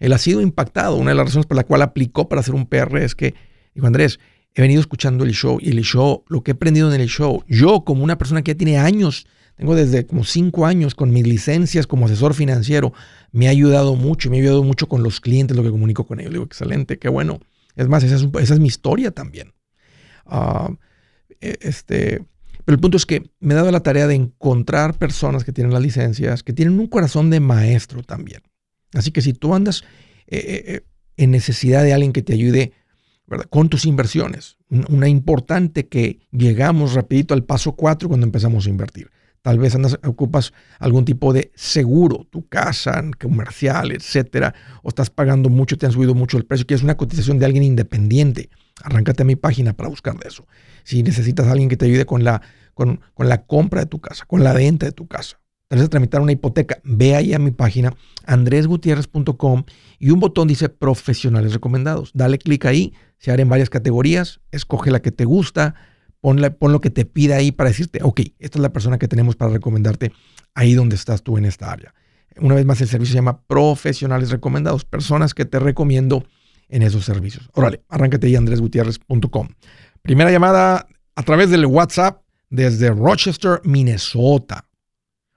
Él 0.00 0.14
ha 0.14 0.18
sido 0.18 0.40
impactado. 0.40 0.96
Una 0.96 1.10
de 1.10 1.16
las 1.16 1.26
razones 1.26 1.44
por 1.44 1.58
la 1.58 1.64
cual 1.64 1.82
aplicó 1.82 2.26
para 2.26 2.40
hacer 2.40 2.54
un 2.54 2.64
PR 2.64 3.04
es 3.04 3.14
que, 3.14 3.34
dijo 3.74 3.86
Andrés, 3.86 4.18
he 4.54 4.62
venido 4.62 4.80
escuchando 4.80 5.24
el 5.24 5.32
show 5.32 5.58
y 5.60 5.68
el 5.68 5.82
show, 5.82 6.24
lo 6.28 6.42
que 6.42 6.52
he 6.52 6.54
aprendido 6.54 6.90
en 6.90 6.98
el 6.98 7.06
show, 7.06 7.44
yo 7.48 7.84
como 7.84 8.02
una 8.02 8.16
persona 8.16 8.40
que 8.40 8.52
ya 8.52 8.56
tiene 8.56 8.78
años, 8.78 9.26
tengo 9.56 9.74
desde 9.74 10.06
como 10.06 10.24
cinco 10.24 10.64
años 10.64 10.94
con 10.94 11.10
mis 11.10 11.26
licencias 11.26 11.86
como 11.86 12.06
asesor 12.06 12.32
financiero, 12.32 12.94
me 13.30 13.48
ha 13.48 13.50
ayudado 13.50 13.94
mucho, 13.94 14.30
me 14.30 14.38
ha 14.38 14.40
ayudado 14.40 14.62
mucho 14.62 14.88
con 14.88 15.02
los 15.02 15.20
clientes, 15.20 15.54
lo 15.54 15.62
que 15.62 15.70
comunico 15.70 16.06
con 16.06 16.20
ellos. 16.20 16.32
Digo, 16.32 16.44
excelente, 16.44 16.98
qué 16.98 17.10
bueno. 17.10 17.40
Es 17.74 17.88
más, 17.88 18.02
esa 18.04 18.14
es, 18.14 18.58
mi 18.58 18.68
historia 18.68 19.10
también. 19.10 19.52
Eh, 20.32 20.76
este, 21.40 22.24
pero 22.64 22.74
el 22.74 22.80
punto 22.80 22.96
es 22.96 23.06
que 23.06 23.30
me 23.38 23.54
he 23.54 23.56
dado 23.56 23.70
la 23.70 23.80
tarea 23.80 24.06
de 24.08 24.16
encontrar 24.16 24.94
personas 24.94 25.44
que 25.44 25.52
tienen 25.52 25.72
las 25.72 25.82
licencias, 25.82 26.42
que 26.42 26.52
tienen 26.52 26.78
un 26.80 26.88
corazón 26.88 27.30
de 27.30 27.40
maestro 27.40 28.02
también. 28.02 28.42
Así 28.92 29.12
que 29.12 29.22
si 29.22 29.32
tú 29.32 29.54
andas 29.54 29.84
eh, 30.26 30.64
eh, 30.66 30.80
en 31.16 31.30
necesidad 31.30 31.84
de 31.84 31.92
alguien 31.92 32.12
que 32.12 32.22
te 32.22 32.32
ayude 32.32 32.72
con 33.50 33.68
tus 33.68 33.86
inversiones, 33.86 34.56
una 34.68 35.08
importante 35.08 35.86
que 35.86 36.20
llegamos 36.32 36.94
rapidito 36.94 37.34
al 37.34 37.44
paso 37.44 37.72
4 37.72 38.08
cuando 38.08 38.26
empezamos 38.26 38.66
a 38.66 38.70
invertir. 38.70 39.10
Tal 39.42 39.60
vez 39.60 39.76
andas, 39.76 39.98
ocupas 40.04 40.52
algún 40.80 41.04
tipo 41.04 41.32
de 41.32 41.52
seguro, 41.54 42.26
tu 42.30 42.48
casa, 42.48 43.00
comercial, 43.20 43.92
etcétera, 43.92 44.54
o 44.82 44.88
estás 44.88 45.08
pagando 45.08 45.50
mucho, 45.50 45.78
te 45.78 45.86
han 45.86 45.92
subido 45.92 46.16
mucho 46.16 46.36
el 46.36 46.46
precio, 46.46 46.66
quieres 46.66 46.82
una 46.82 46.96
cotización 46.96 47.38
de 47.38 47.46
alguien 47.46 47.62
independiente. 47.62 48.50
Arráncate 48.82 49.22
a 49.22 49.26
mi 49.26 49.36
página 49.36 49.72
para 49.72 49.88
buscar 49.88 50.16
de 50.18 50.28
eso. 50.28 50.46
Si 50.84 51.02
necesitas 51.02 51.46
a 51.46 51.52
alguien 51.52 51.68
que 51.68 51.76
te 51.76 51.86
ayude 51.86 52.06
con 52.06 52.24
la, 52.24 52.42
con, 52.74 53.00
la 53.18 53.46
compra 53.46 53.80
de 53.80 53.86
tu 53.86 54.00
casa, 54.00 54.24
con 54.26 54.44
la 54.44 54.52
venta 54.52 54.86
de 54.86 54.92
tu 54.92 55.06
casa, 55.06 55.40
vez 55.70 55.90
tramitar 55.90 56.20
una 56.20 56.32
hipoteca, 56.32 56.78
ve 56.84 57.16
ahí 57.16 57.34
a 57.34 57.38
mi 57.38 57.50
página 57.50 57.94
andresgutierrez.com 58.26 59.64
y 59.98 60.10
un 60.10 60.20
botón 60.20 60.48
dice 60.48 60.68
profesionales 60.68 61.52
recomendados. 61.52 62.10
Dale 62.14 62.38
clic 62.38 62.66
ahí, 62.66 62.92
se 63.18 63.30
abren 63.30 63.48
varias 63.48 63.70
categorías, 63.70 64.40
escoge 64.52 64.90
la 64.90 65.00
que 65.00 65.10
te 65.10 65.24
gusta, 65.24 65.74
pon, 66.20 66.38
pon 66.58 66.72
lo 66.72 66.80
que 66.80 66.90
te 66.90 67.04
pida 67.04 67.36
ahí 67.36 67.52
para 67.52 67.70
decirte, 67.70 68.00
ok, 68.02 68.20
esta 68.38 68.58
es 68.58 68.62
la 68.62 68.72
persona 68.72 68.98
que 68.98 69.08
tenemos 69.08 69.36
para 69.36 69.52
recomendarte 69.52 70.12
ahí 70.54 70.74
donde 70.74 70.96
estás 70.96 71.22
tú 71.22 71.38
en 71.38 71.44
esta 71.46 71.72
área. 71.72 71.94
Una 72.38 72.54
vez 72.54 72.66
más, 72.66 72.80
el 72.80 72.88
servicio 72.88 73.12
se 73.12 73.18
llama 73.18 73.40
profesionales 73.46 74.30
recomendados, 74.30 74.84
personas 74.84 75.34
que 75.34 75.46
te 75.46 75.58
recomiendo 75.58 76.24
en 76.68 76.82
esos 76.82 77.04
servicios. 77.04 77.48
Órale, 77.54 77.82
arráncate 77.88 78.26
ahí 78.26 78.36
andresgutierrez.com. 78.36 79.48
Primera 80.02 80.30
llamada 80.30 80.86
a 81.14 81.22
través 81.22 81.50
del 81.50 81.66
WhatsApp 81.66 82.22
desde 82.50 82.90
Rochester, 82.90 83.60
Minnesota. 83.64 84.64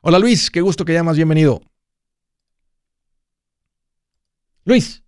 Hola 0.01 0.19
Luis, 0.19 0.49
qué 0.49 0.61
gusto 0.61 0.85
que 0.85 0.93
llamas, 0.93 1.15
bienvenido. 1.15 1.61
Luis. 4.65 5.03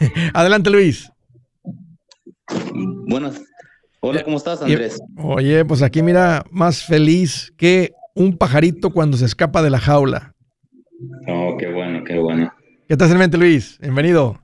Adelante 0.34 0.70
Luis. 0.70 1.10
Buenas. 3.08 3.40
Hola, 4.00 4.22
¿cómo 4.22 4.36
estás 4.36 4.60
Andrés? 4.62 5.00
Oye, 5.16 5.64
pues 5.64 5.82
aquí 5.82 6.02
mira, 6.02 6.44
más 6.50 6.84
feliz 6.84 7.52
que 7.56 7.92
un 8.14 8.36
pajarito 8.36 8.90
cuando 8.90 9.16
se 9.16 9.24
escapa 9.24 9.62
de 9.62 9.70
la 9.70 9.80
jaula. 9.80 10.34
Oh, 11.28 11.56
qué 11.58 11.72
bueno, 11.72 11.83
qué 12.04 12.18
bueno. 12.18 12.52
¿Qué 12.88 12.96
tal, 12.96 13.16
mente, 13.18 13.38
Luis? 13.38 13.78
Bienvenido. 13.80 14.38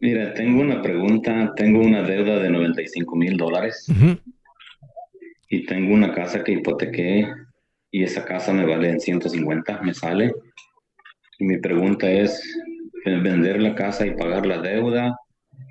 Mira, 0.00 0.34
tengo 0.34 0.60
una 0.60 0.82
pregunta. 0.82 1.52
Tengo 1.56 1.80
una 1.80 2.02
deuda 2.02 2.38
de 2.38 2.50
95 2.50 3.16
mil 3.16 3.36
dólares 3.36 3.86
y 5.48 5.66
tengo 5.66 5.94
una 5.94 6.12
casa 6.12 6.42
que 6.42 6.52
hipotequé 6.52 7.26
y 7.90 8.02
esa 8.02 8.24
casa 8.24 8.52
me 8.52 8.64
vale 8.64 8.90
en 8.90 9.00
150, 9.00 9.80
me 9.82 9.94
sale. 9.94 10.32
Y 11.38 11.44
mi 11.44 11.58
pregunta 11.58 12.10
es, 12.10 12.42
¿vender 13.04 13.60
la 13.60 13.74
casa 13.74 14.06
y 14.06 14.16
pagar 14.16 14.46
la 14.46 14.60
deuda 14.60 15.16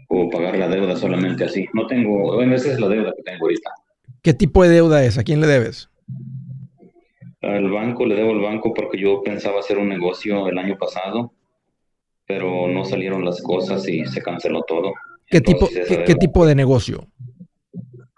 o 0.07 0.29
pagar 0.29 0.57
la 0.57 0.67
deuda 0.67 0.95
solamente 0.95 1.43
así? 1.43 1.67
No 1.73 1.87
tengo, 1.87 2.35
bueno, 2.35 2.55
esa 2.55 2.71
es 2.71 2.79
la 2.79 2.87
deuda 2.87 3.13
que 3.15 3.23
tengo 3.23 3.45
ahorita. 3.45 3.71
¿Qué 4.21 4.33
tipo 4.33 4.63
de 4.63 4.69
deuda 4.69 5.03
es? 5.03 5.17
¿A 5.17 5.23
quién 5.23 5.41
le 5.41 5.47
debes? 5.47 5.89
Al 7.41 7.71
banco, 7.71 8.05
le 8.05 8.15
debo 8.15 8.31
al 8.31 8.41
banco 8.41 8.73
porque 8.73 8.99
yo 8.99 9.21
pensaba 9.23 9.59
hacer 9.59 9.77
un 9.77 9.87
negocio 9.87 10.47
el 10.47 10.57
año 10.57 10.77
pasado, 10.77 11.33
pero 12.25 12.67
no 12.67 12.83
salieron 12.83 13.23
las 13.23 13.41
cosas 13.41 13.87
y 13.87 14.05
se 14.05 14.21
canceló 14.21 14.63
todo. 14.63 14.93
¿Qué, 15.25 15.41
tipo, 15.41 15.69
¿qué, 16.05 16.15
tipo 16.15 16.45
de 16.45 16.55
negocio? 16.55 17.07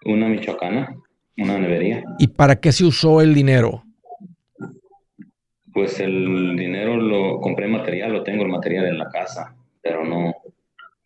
Una 0.06 0.28
michoacana, 0.28 0.96
una 1.38 1.60
nevería. 1.60 2.04
¿Y 2.18 2.28
para 2.30 2.60
qué 2.60 2.72
se 2.72 2.86
usó 2.86 3.22
el 3.22 3.34
dinero? 3.34 3.84
Pues 5.74 6.00
el 6.00 6.56
dinero 6.56 6.98
lo 6.98 7.40
compré 7.40 7.68
material, 7.68 8.14
lo 8.14 8.24
tengo 8.24 8.44
el 8.44 8.50
material 8.50 8.88
en 8.88 8.98
la 8.98 9.10
casa, 9.10 9.56
pero 9.82 10.04
no, 10.04 10.34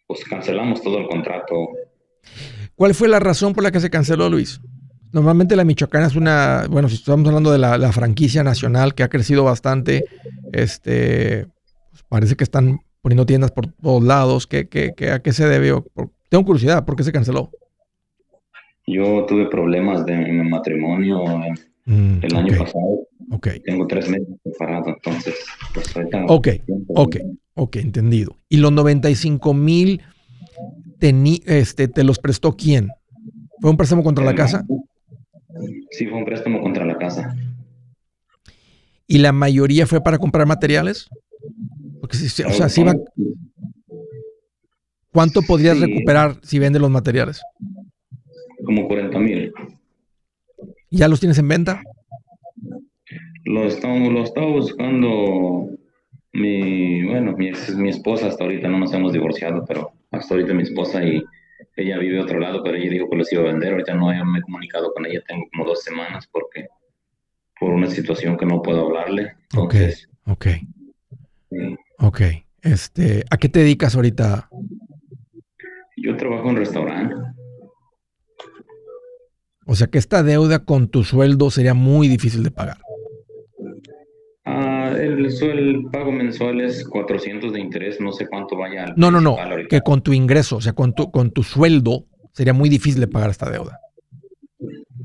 pues 0.08 0.24
cancelamos 0.24 0.82
todo 0.82 1.00
el 1.00 1.08
contrato. 1.08 1.70
¿Cuál 2.76 2.94
fue 2.94 3.08
la 3.08 3.20
razón 3.20 3.54
por 3.54 3.64
la 3.64 3.72
que 3.72 3.80
se 3.80 3.90
canceló, 3.90 4.30
Luis? 4.30 4.62
Normalmente 5.16 5.56
la 5.56 5.64
Michoacana 5.64 6.08
es 6.08 6.18
una, 6.18 6.66
bueno, 6.70 6.90
si 6.90 6.96
estamos 6.96 7.26
hablando 7.30 7.50
de 7.50 7.58
la, 7.58 7.92
franquicia 7.94 8.44
nacional 8.44 8.94
que 8.94 9.02
ha 9.02 9.08
crecido 9.08 9.46
bastante, 9.46 10.04
este, 10.52 11.48
pues 11.90 12.04
parece 12.10 12.36
que 12.36 12.44
están 12.44 12.82
poniendo 13.02 13.26
tiendas 13.26 13.52
por 13.52 13.68
todos 13.68 14.04
lados. 14.04 14.46
¿Qué, 14.46 14.68
qué, 14.68 14.92
a 15.10 15.22
qué 15.22 15.32
se 15.32 15.48
debe? 15.48 15.82
tengo 16.28 16.44
curiosidad, 16.44 16.84
¿por 16.84 16.98
qué 16.98 17.04
se 17.04 17.14
canceló? 17.14 17.50
Yo 18.86 19.26
tuve 19.26 19.48
problemas 19.48 20.06
de 20.06 20.18
mi 20.18 20.50
matrimonio 20.50 21.24
mm, 21.86 22.18
el 22.22 22.36
año 22.36 22.58
pasado. 22.58 23.08
Okay. 23.32 23.62
Tengo 23.62 23.88
tres 23.88 24.10
meses 24.10 24.28
separados, 24.44 24.90
entonces. 24.98 25.36
Pues, 25.74 25.96
ok, 26.28 26.48
ok, 26.90 27.16
ok, 27.54 27.76
entendido. 27.78 28.36
¿Y 28.50 28.58
los 28.58 28.74
95 28.74 29.54
mil 29.54 30.02
este, 31.00 31.88
te 31.88 32.04
los 32.04 32.20
prestó 32.20 32.58
quién? 32.58 32.90
¿Fue 33.62 33.72
un 33.72 33.78
préstamo 33.78 34.04
contra 34.04 34.26
la 34.26 34.36
casa? 34.36 34.66
Sí, 35.96 36.08
fue 36.08 36.18
un 36.18 36.26
préstamo 36.26 36.62
contra 36.62 36.86
la 36.86 36.98
casa. 36.98 37.34
¿Y 39.08 39.20
la 39.20 39.32
mayoría 39.32 39.88
fue 39.88 40.02
para 40.02 40.18
comprar 40.18 40.46
materiales? 40.46 41.08
Porque 42.02 42.18
si, 42.18 42.44
o 42.44 42.50
sea, 42.50 42.68
si 42.68 42.84
va... 42.84 42.96
¿Cuánto 45.14 45.42
podrías 45.42 45.80
recuperar 45.80 46.38
si 46.44 46.60
vendes 46.60 46.82
los 46.82 46.92
materiales? 46.92 47.42
Como 48.66 48.90
40 48.90 49.20
mil. 49.20 49.54
¿Ya 50.92 51.08
los 51.08 51.22
tienes 51.22 51.38
en 51.38 51.48
venta? 51.48 51.82
Lo 53.46 53.64
estamos, 53.64 54.12
lo 54.12 54.24
estaba 54.24 54.48
buscando 54.48 55.70
mi, 56.34 57.06
bueno, 57.06 57.38
mi, 57.38 57.52
mi 57.78 57.90
esposa 57.90 58.28
hasta 58.28 58.44
ahorita, 58.44 58.68
no 58.68 58.80
nos 58.80 58.94
hemos 58.94 59.14
divorciado, 59.14 59.64
pero 59.66 59.94
hasta 60.12 60.34
ahorita 60.34 60.54
mi 60.54 60.64
esposa 60.64 61.06
y 61.06 61.24
ella 61.76 61.98
vive 61.98 62.22
otro 62.22 62.40
lado, 62.40 62.64
pero 62.64 62.78
ella 62.78 62.90
dijo 62.90 63.10
que 63.10 63.18
los 63.18 63.32
iba 63.32 63.42
a 63.42 63.46
vender. 63.46 63.74
Ahorita 63.74 63.94
no 63.94 64.08
me 64.08 64.40
he 64.40 64.42
comunicado 64.42 64.94
con 64.94 65.06
ella, 65.06 65.22
tengo 65.28 65.46
como 65.52 65.66
dos 65.66 65.84
semanas 65.84 66.28
porque 66.32 66.68
por 67.60 67.72
una 67.72 67.88
situación 67.88 68.38
que 68.38 68.46
no 68.46 68.62
puedo 68.62 68.86
hablarle. 68.86 69.36
ok, 69.56 69.76
ok. 70.26 70.48
Ok. 72.00 72.22
Este, 72.62 73.24
¿A 73.30 73.38
qué 73.38 73.50
te 73.50 73.60
dedicas 73.60 73.96
ahorita? 73.96 74.50
Yo 75.98 76.18
trabajo 76.18 76.50
en 76.50 76.56
restaurante. 76.58 77.16
O 79.68 79.76
sea 79.76 79.88
que 79.88 79.98
esta 79.98 80.24
deuda 80.24 80.60
con 80.60 80.90
tu 80.90 81.04
sueldo 81.04 81.50
sería 81.50 81.74
muy 81.74 82.08
difícil 82.08 82.44
de 82.44 82.52
pagar. 82.52 82.78
Ah, 84.46 84.94
el, 84.96 85.26
el, 85.26 85.86
pago 85.92 86.12
mensual 86.12 86.62
es 86.62 86.88
400 86.88 87.52
de 87.52 87.60
interés, 87.60 88.00
no 88.00 88.12
sé 88.12 88.28
cuánto 88.28 88.56
vaya. 88.56 88.94
no, 88.96 89.10
no, 89.10 89.20
no, 89.20 89.36
que 89.68 89.82
con 89.82 90.02
tu 90.04 90.14
ingreso, 90.14 90.58
o 90.58 90.62
sea, 90.62 90.74
con 90.74 90.94
tu, 90.94 91.10
con 91.10 91.32
tu 91.32 91.42
sueldo, 91.42 92.06
sería 92.32 92.54
muy 92.54 92.70
difícil 92.70 93.02
de 93.02 93.08
pagar 93.08 93.32
esta 93.32 93.50
deuda. 93.50 93.80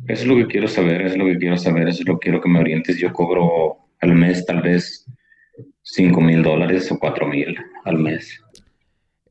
Eso 0.08 0.22
es 0.22 0.26
lo 0.26 0.36
que 0.36 0.46
quiero 0.46 0.68
saber, 0.68 1.02
es 1.02 1.16
lo 1.16 1.24
que 1.24 1.38
quiero 1.38 1.56
saber, 1.56 1.88
eso 1.88 2.02
es 2.02 2.08
lo 2.08 2.18
que 2.18 2.24
quiero 2.24 2.40
que 2.40 2.50
me 2.50 2.60
orientes. 2.60 2.98
Yo 2.98 3.12
cobro 3.12 3.78
al 4.00 4.14
mes 4.14 4.44
tal 4.44 4.60
vez 4.60 5.06
5 5.82 6.20
mil 6.20 6.42
dólares 6.42 6.90
o 6.92 6.98
4 6.98 7.26
mil 7.26 7.56
al 7.84 7.98
mes. 7.98 8.42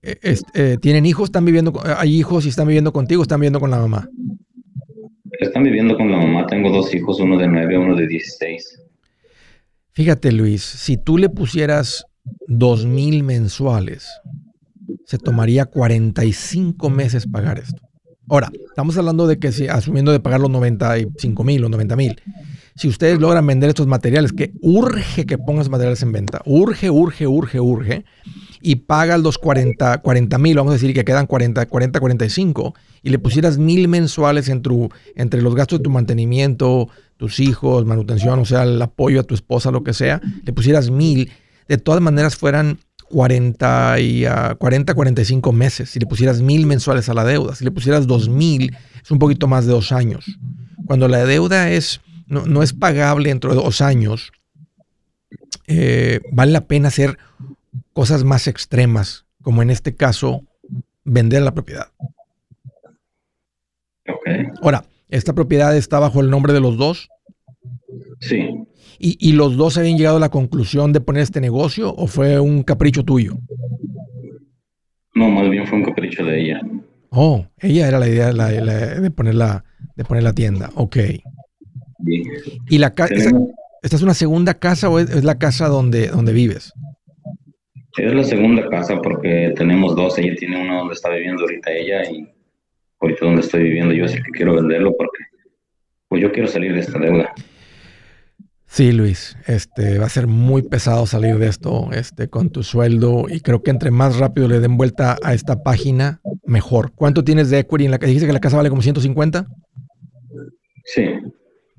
Eh, 0.02 0.38
eh, 0.54 0.78
¿Tienen 0.82 1.06
hijos? 1.06 1.26
¿Están 1.26 1.46
viviendo? 1.46 1.74
¿Hay 1.98 2.18
hijos 2.18 2.46
y 2.46 2.50
están 2.50 2.68
viviendo 2.68 2.94
contigo? 2.94 3.22
¿Están 3.22 3.42
viviendo 3.42 3.60
con 3.60 3.70
la 3.70 3.78
mamá? 3.78 4.10
Están 5.40 5.64
viviendo 5.64 5.96
con 5.98 6.10
la 6.10 6.18
mamá. 6.18 6.48
Tengo 6.48 6.72
dos 6.72 6.94
hijos, 6.96 7.20
uno 7.20 7.38
de 7.38 7.48
9, 7.48 7.78
uno 7.78 7.96
de 7.96 8.08
16. 8.08 8.89
Fíjate, 10.00 10.32
Luis, 10.32 10.64
si 10.64 10.96
tú 10.96 11.18
le 11.18 11.28
pusieras 11.28 12.06
2 12.48 12.86
mil 12.86 13.22
mensuales, 13.26 14.08
se 15.06 15.18
tomaría 15.18 15.66
45 15.66 16.90
meses 16.90 17.28
pagar 17.28 17.60
esto. 17.60 17.82
Ahora, 18.30 18.50
estamos 18.70 18.98
hablando 18.98 19.28
de 19.28 19.40
que 19.40 19.52
si 19.52 19.68
asumiendo 19.68 20.14
de 20.14 20.22
pagar 20.22 20.40
los 20.40 20.50
95 20.52 21.44
mil 21.44 21.66
o 21.66 21.70
90 21.70 21.98
mil, 21.98 22.22
si 22.78 22.88
ustedes 22.88 23.20
logran 23.20 23.46
vender 23.46 23.68
estos 23.68 23.88
materiales, 23.88 24.32
que 24.32 24.54
urge 24.62 25.26
que 25.26 25.38
pongas 25.38 25.68
materiales 25.68 26.02
en 26.02 26.14
venta, 26.14 26.42
urge, 26.46 26.90
urge, 26.90 27.28
urge, 27.28 27.60
urge, 27.60 28.06
y 28.62 28.76
pagas 28.76 29.20
los 29.20 29.38
40 29.38 30.38
mil, 30.38 30.56
vamos 30.56 30.72
a 30.72 30.76
decir 30.76 30.94
que 30.94 31.04
quedan 31.04 31.28
40, 31.28 31.66
40, 31.66 32.00
45, 32.00 32.74
y 33.04 33.10
le 33.10 33.20
pusieras 33.20 33.58
mil 33.58 33.90
mensuales 33.90 34.48
entre 34.48 35.42
los 35.42 35.56
gastos 35.56 35.80
de 35.80 35.84
tu 35.84 35.90
mantenimiento, 35.90 36.88
tus 37.20 37.42
hijos, 37.42 37.86
manutención, 37.86 38.40
o 38.40 38.46
sea, 38.46 38.64
el 38.64 38.82
apoyo 38.82 39.20
a 39.20 39.24
tu 39.24 39.36
esposa, 39.36 39.72
lo 39.72 39.84
que 39.84 39.94
sea, 39.94 40.22
le 40.46 40.54
pusieras 40.54 40.90
mil, 40.90 41.30
de 41.68 41.78
todas 41.78 42.00
maneras 42.00 42.38
fueran 42.38 42.80
40, 43.10 44.00
y, 44.00 44.26
40, 44.58 44.94
45 44.94 45.52
meses. 45.52 45.90
Si 45.90 46.00
le 46.00 46.06
pusieras 46.06 46.42
mil 46.42 46.66
mensuales 46.66 47.10
a 47.10 47.14
la 47.14 47.26
deuda, 47.26 47.56
si 47.56 47.66
le 47.66 47.72
pusieras 47.72 48.08
dos 48.08 48.30
mil, 48.30 48.74
es 49.04 49.12
un 49.12 49.20
poquito 49.20 49.48
más 49.48 49.66
de 49.66 49.74
dos 49.74 49.92
años. 49.92 50.40
Cuando 50.86 51.10
la 51.10 51.26
deuda 51.26 51.70
es, 51.70 52.00
no, 52.28 52.64
es 52.64 52.72
pagable 52.72 53.28
dentro 53.28 53.50
de 53.54 53.62
dos 53.62 53.82
años, 53.82 54.32
eh, 55.68 56.22
vale 56.32 56.54
la 56.54 56.68
pena 56.68 56.88
hacer 56.88 57.18
cosas 57.92 58.24
más 58.24 58.48
extremas, 58.48 59.26
como 59.42 59.62
en 59.62 59.72
este 59.72 59.94
caso, 59.94 60.44
vender 61.04 61.42
la 61.42 61.54
propiedad. 61.54 61.88
Ahora, 64.62 64.86
¿esta 65.10 65.34
propiedad 65.34 65.76
está 65.76 66.00
bajo 66.00 66.22
el 66.22 66.30
nombre 66.30 66.54
de 66.54 66.62
los 66.62 66.78
dos? 66.78 67.10
Sí. 68.20 68.50
¿Y, 69.02 69.32
los 69.32 69.56
dos 69.56 69.78
habían 69.78 69.98
llegado 69.98 70.18
a 70.18 70.20
la 70.20 70.30
conclusión 70.30 70.92
de 70.92 71.00
poner 71.00 71.24
este 71.24 71.40
negocio 71.40 71.94
o 71.96 72.08
fue 72.08 72.38
un 72.40 72.64
capricho 72.64 73.06
tuyo? 73.06 73.38
No, 75.16 75.30
más 75.30 75.50
bien 75.50 75.66
fue 75.66 75.78
un 75.78 75.86
capricho 75.86 76.26
de 76.26 76.42
ella. 76.42 76.62
Oh, 77.10 77.46
ella 77.60 77.88
era 77.88 77.98
la 77.98 78.10
idea 78.10 78.34
de, 78.34 79.12
poner 79.12 79.36
la, 79.36 79.64
de 79.96 80.04
poner 80.04 80.24
la 80.24 80.34
tienda. 80.34 80.70
Ok. 80.76 80.98
¿Y 82.70 82.78
la 82.78 82.94
casa, 82.94 83.32
esta 83.82 83.96
es 83.96 84.02
una 84.02 84.14
segunda 84.14 84.56
casa 84.56 84.90
o 84.90 85.00
es, 85.00 85.24
la 85.24 85.40
casa 85.40 85.70
donde, 85.70 86.08
donde 86.08 86.34
vives? 86.34 86.74
Es 87.98 88.14
la 88.14 88.24
segunda 88.26 88.68
casa 88.68 89.00
porque 89.02 89.54
tenemos 89.56 89.96
dos. 89.96 90.18
Ella 90.18 90.36
tiene 90.38 90.62
una 90.62 90.80
donde 90.80 90.94
está 90.94 91.10
viviendo 91.10 91.44
ahorita 91.44 91.72
ella 91.72 92.04
y 92.12 92.28
ahorita 93.00 93.26
donde 93.26 93.42
estoy 93.42 93.64
viviendo 93.64 93.94
yo 93.94 94.06
el 94.06 94.24
que 94.24 94.32
quiero 94.32 94.56
venderlo 94.56 94.94
porque 94.98 95.24
pues 96.08 96.22
yo 96.22 96.32
quiero 96.32 96.48
salir 96.48 96.74
de 96.74 96.80
esta 96.80 97.00
deuda. 97.00 97.34
Sí, 98.66 98.92
Luis, 98.92 99.36
este 99.48 99.98
va 99.98 100.06
a 100.06 100.10
ser 100.10 100.28
muy 100.28 100.62
pesado 100.62 101.08
salir 101.08 101.38
de 101.40 101.48
esto, 101.48 101.90
este, 101.92 102.30
con 102.30 102.52
tu 102.52 102.62
sueldo 102.62 103.26
y 103.28 103.40
creo 103.42 103.64
que 103.64 103.72
entre 103.72 103.90
más 103.90 104.20
rápido 104.20 104.48
le 104.48 104.60
den 104.60 104.78
vuelta 104.78 105.18
a 105.24 105.34
esta 105.34 105.64
página, 105.64 106.22
mejor. 106.46 106.92
¿Cuánto 106.94 107.24
tienes 107.24 107.50
de 107.50 107.60
equity 107.60 107.86
en 107.86 107.92
la 107.92 107.98
casa? 107.98 108.08
Dijiste 108.08 108.28
que 108.28 108.34
la 108.34 108.40
casa 108.40 108.58
vale 108.58 108.70
como 108.70 108.84
150. 108.84 109.48
Sí. 110.86 111.06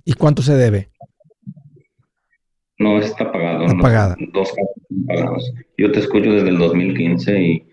¿Y 0.05 0.15
cuánto 0.15 0.43
se 0.43 0.55
debe? 0.55 0.91
No, 2.79 2.99
está 2.99 3.31
pagado. 3.31 3.67
Está 3.67 3.79
pagada. 3.79 4.17
Dos 4.33 4.53
pagados. 5.07 5.53
Yo 5.79 5.93
te 5.93 6.01
escucho 6.01 6.33
desde 6.33 6.49
el 6.49 6.59
2015 6.59 7.41
y 7.41 7.70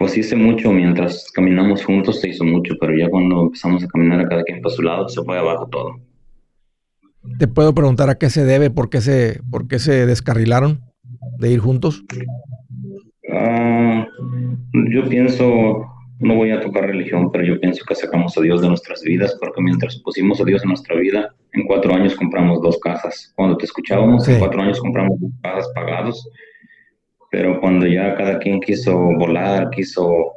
pues 0.00 0.16
hice 0.16 0.34
mucho 0.34 0.72
mientras 0.72 1.30
caminamos 1.34 1.84
juntos, 1.84 2.22
se 2.22 2.30
hizo 2.30 2.42
mucho, 2.42 2.74
pero 2.80 2.96
ya 2.96 3.10
cuando 3.10 3.42
empezamos 3.42 3.84
a 3.84 3.86
caminar 3.86 4.20
a 4.20 4.28
cada 4.28 4.42
quien 4.44 4.62
por 4.62 4.72
su 4.72 4.80
lado, 4.80 5.06
se 5.10 5.22
fue 5.22 5.38
abajo 5.38 5.68
todo. 5.68 6.00
¿Te 7.38 7.46
puedo 7.46 7.74
preguntar 7.74 8.08
a 8.08 8.14
qué 8.14 8.30
se 8.30 8.46
debe? 8.46 8.70
¿Por 8.70 8.88
qué 8.88 9.02
se, 9.02 9.42
por 9.50 9.68
qué 9.68 9.78
se 9.78 10.06
descarrilaron 10.06 10.80
de 11.38 11.50
ir 11.50 11.60
juntos? 11.60 12.02
Ah, 13.30 14.06
yo 14.90 15.06
pienso, 15.06 15.84
no 16.18 16.34
voy 16.34 16.52
a 16.52 16.60
tocar 16.60 16.86
religión, 16.86 17.30
pero 17.30 17.44
yo 17.44 17.60
pienso 17.60 17.84
que 17.86 17.94
sacamos 17.94 18.38
a 18.38 18.40
Dios 18.40 18.62
de 18.62 18.68
nuestras 18.68 19.02
vidas, 19.02 19.36
porque 19.38 19.60
mientras 19.60 19.98
pusimos 19.98 20.40
a 20.40 20.44
Dios 20.44 20.62
en 20.62 20.70
nuestra 20.70 20.96
vida, 20.96 21.34
en 21.52 21.66
cuatro 21.66 21.94
años 21.94 22.16
compramos 22.16 22.62
dos 22.62 22.78
casas. 22.78 23.34
Cuando 23.36 23.58
te 23.58 23.66
escuchábamos, 23.66 24.26
en 24.26 24.38
cuatro 24.38 24.62
años 24.62 24.80
compramos 24.80 25.20
dos 25.20 25.32
casas 25.42 25.70
pagados, 25.74 26.26
pero 27.30 27.60
cuando 27.60 27.86
ya 27.86 28.14
cada 28.16 28.38
quien 28.38 28.60
quiso 28.60 28.96
volar, 28.96 29.70
quiso 29.70 30.32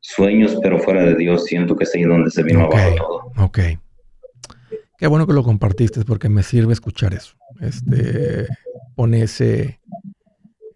sueños, 0.00 0.58
pero 0.62 0.78
fuera 0.78 1.04
de 1.04 1.16
Dios, 1.16 1.44
siento 1.44 1.76
que 1.76 1.84
es 1.84 1.94
ahí 1.94 2.02
donde 2.02 2.30
se 2.30 2.42
vino 2.42 2.64
abajo 2.64 2.94
todo. 2.96 3.44
Ok. 3.44 3.58
Qué 4.96 5.06
bueno 5.06 5.26
que 5.26 5.32
lo 5.32 5.42
compartiste 5.42 6.04
porque 6.04 6.28
me 6.28 6.42
sirve 6.42 6.72
escuchar 6.72 7.14
eso. 7.14 7.34
Este 7.60 8.46
pone 8.94 9.22
ese, 9.22 9.80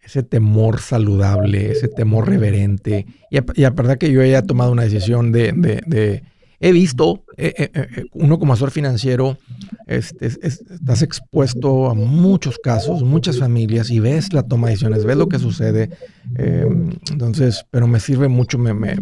ese 0.03 0.23
temor 0.23 0.81
saludable, 0.81 1.73
ese 1.73 1.89
temor 1.89 2.29
reverente. 2.29 3.07
Y 3.31 3.37
a, 3.37 3.45
y 3.55 3.63
verdad 3.63 3.99
que 3.99 4.11
yo 4.11 4.23
haya 4.23 4.43
tomado 4.43 4.73
una 4.73 4.85
decisión 4.85 5.31
de, 5.31 5.53
de 5.53 6.23
he 6.61 6.73
visto, 6.73 7.25
eh, 7.37 7.55
eh, 7.57 7.71
eh, 7.75 8.05
uno 8.13 8.39
como 8.39 8.53
asesor 8.53 8.71
financiero, 8.71 9.39
este, 9.87 10.27
estás 10.27 11.03
expuesto 11.03 11.91
a 11.91 11.95
muchos 11.95 12.59
casos, 12.59 13.03
muchas 13.03 13.39
familias 13.39 13.91
y 13.91 14.01
ves 14.01 14.33
la 14.33 14.43
toma 14.43 14.69
de 14.69 14.73
decisiones, 14.73 15.05
ves 15.05 15.17
lo 15.17 15.29
que 15.29 15.39
sucede. 15.39 15.91
entonces, 16.37 17.67
pero 17.71 17.87
me 17.87 18.01
sirve 18.01 18.29
mucho, 18.29 18.59
me, 18.59 18.73
me, 18.73 18.97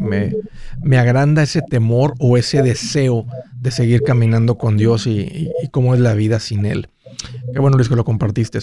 me, 0.82 0.98
agranda 0.98 1.42
ese 1.42 1.62
temor 1.62 2.14
o 2.18 2.36
ese 2.36 2.62
deseo 2.62 3.26
de 3.60 3.70
seguir 3.70 4.02
caminando 4.02 4.58
con 4.58 4.76
Dios 4.76 5.06
y, 5.06 5.50
cómo 5.70 5.94
es 5.94 6.00
la 6.00 6.14
vida 6.14 6.40
sin 6.40 6.64
Él. 6.66 6.88
Qué 7.52 7.60
bueno, 7.60 7.76
Luis, 7.76 7.88
que 7.88 7.96
lo 7.96 8.04
compartiste. 8.04 8.58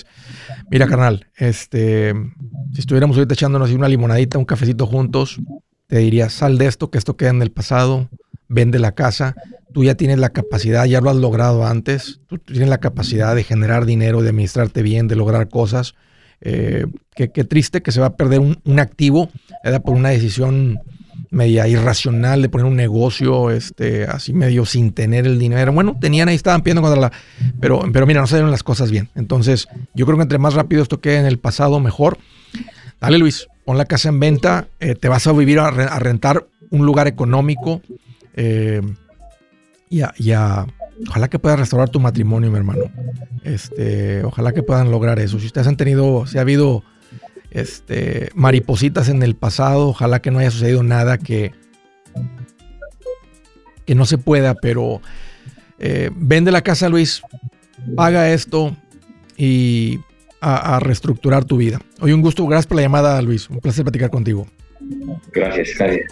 Mira, 0.69 0.87
carnal, 0.87 1.27
este, 1.37 2.13
si 2.73 2.79
estuviéramos 2.79 3.15
ahorita 3.15 3.33
echándonos 3.33 3.71
una 3.71 3.87
limonadita, 3.87 4.37
un 4.37 4.45
cafecito 4.45 4.87
juntos, 4.87 5.39
te 5.87 5.99
diría, 5.99 6.29
sal 6.29 6.57
de 6.57 6.67
esto, 6.67 6.91
que 6.91 6.97
esto 6.97 7.15
queda 7.15 7.29
en 7.29 7.41
el 7.41 7.51
pasado, 7.51 8.09
vende 8.49 8.79
la 8.79 8.91
casa, 8.91 9.35
tú 9.73 9.83
ya 9.83 9.95
tienes 9.95 10.19
la 10.19 10.29
capacidad, 10.29 10.85
ya 10.85 10.99
lo 10.99 11.09
has 11.09 11.15
logrado 11.15 11.65
antes, 11.65 12.19
tú 12.27 12.37
tienes 12.39 12.67
la 12.67 12.79
capacidad 12.79 13.35
de 13.35 13.43
generar 13.43 13.85
dinero, 13.85 14.21
de 14.21 14.29
administrarte 14.29 14.81
bien, 14.81 15.07
de 15.07 15.15
lograr 15.15 15.47
cosas. 15.47 15.95
eh, 16.41 16.85
qué, 17.15 17.27
triste 17.27 17.81
que 17.81 17.91
se 17.91 17.99
va 17.99 18.07
a 18.07 18.15
perder 18.15 18.39
un, 18.39 18.79
activo 18.79 19.29
por 19.83 19.93
una 19.93 20.09
decisión 20.09 20.79
media 21.31 21.67
irracional 21.67 22.41
de 22.41 22.49
poner 22.49 22.65
un 22.65 22.75
negocio 22.75 23.51
este, 23.51 24.05
así 24.05 24.33
medio 24.33 24.65
sin 24.65 24.93
tener 24.93 25.27
el 25.27 25.37
dinero. 25.37 25.71
Bueno, 25.73 25.97
tenían 25.99 26.27
ahí, 26.29 26.35
estaban 26.35 26.61
pidiendo 26.61 26.81
contra 26.81 26.99
la... 26.99 27.11
Pero, 27.59 27.83
pero 27.91 28.07
mira, 28.07 28.21
no 28.21 28.27
se 28.27 28.35
dieron 28.35 28.51
las 28.51 28.63
cosas 28.63 28.89
bien. 28.89 29.09
Entonces, 29.15 29.67
yo 29.93 30.05
creo 30.05 30.17
que 30.17 30.23
entre 30.23 30.39
más 30.39 30.53
rápido 30.53 30.81
esto 30.81 30.99
quede 30.99 31.17
en 31.17 31.25
el 31.25 31.37
pasado, 31.37 31.79
mejor. 31.79 32.17
Dale, 32.99 33.17
Luis, 33.17 33.47
pon 33.65 33.77
la 33.77 33.85
casa 33.85 34.09
en 34.09 34.19
venta, 34.19 34.67
eh, 34.79 34.95
te 34.95 35.07
vas 35.07 35.27
a 35.27 35.33
vivir 35.33 35.59
a, 35.59 35.69
rentar 35.71 36.47
un 36.71 36.85
lugar 36.85 37.07
económico 37.07 37.81
eh, 38.33 38.81
y, 39.89 40.01
a, 40.01 40.67
ojalá 41.07 41.29
que 41.29 41.39
puedas 41.39 41.59
restaurar 41.59 41.89
tu 41.89 41.99
matrimonio, 41.99 42.51
mi 42.51 42.57
hermano. 42.57 42.83
Este, 43.43 44.23
ojalá 44.23 44.53
que 44.53 44.63
puedan 44.63 44.91
lograr 44.91 45.19
eso. 45.19 45.39
Si 45.39 45.47
ustedes 45.47 45.67
han 45.67 45.77
tenido, 45.77 46.25
si 46.27 46.37
ha 46.37 46.41
habido 46.41 46.83
este, 47.51 48.29
maripositas 48.35 49.09
en 49.09 49.23
el 49.23 49.35
pasado. 49.35 49.89
Ojalá 49.89 50.21
que 50.21 50.31
no 50.31 50.39
haya 50.39 50.51
sucedido 50.51 50.83
nada 50.83 51.17
que, 51.17 51.51
que 53.85 53.95
no 53.95 54.05
se 54.05 54.17
pueda, 54.17 54.55
pero 54.55 55.01
eh, 55.79 56.09
vende 56.15 56.51
la 56.51 56.61
casa, 56.61 56.89
Luis, 56.89 57.21
paga 57.95 58.31
esto 58.31 58.75
y 59.37 59.99
a, 60.41 60.75
a, 60.75 60.79
reestructurar 60.79 61.45
tu 61.45 61.57
vida. 61.57 61.79
Hoy 62.01 62.13
un 62.13 62.21
gusto, 62.21 62.45
gracias 62.45 62.67
por 62.67 62.77
la 62.77 62.83
llamada, 62.83 63.21
Luis. 63.21 63.49
Un 63.49 63.59
placer 63.59 63.83
platicar 63.83 64.09
contigo. 64.09 64.47
Gracias, 65.33 65.69
gracias. 65.77 66.11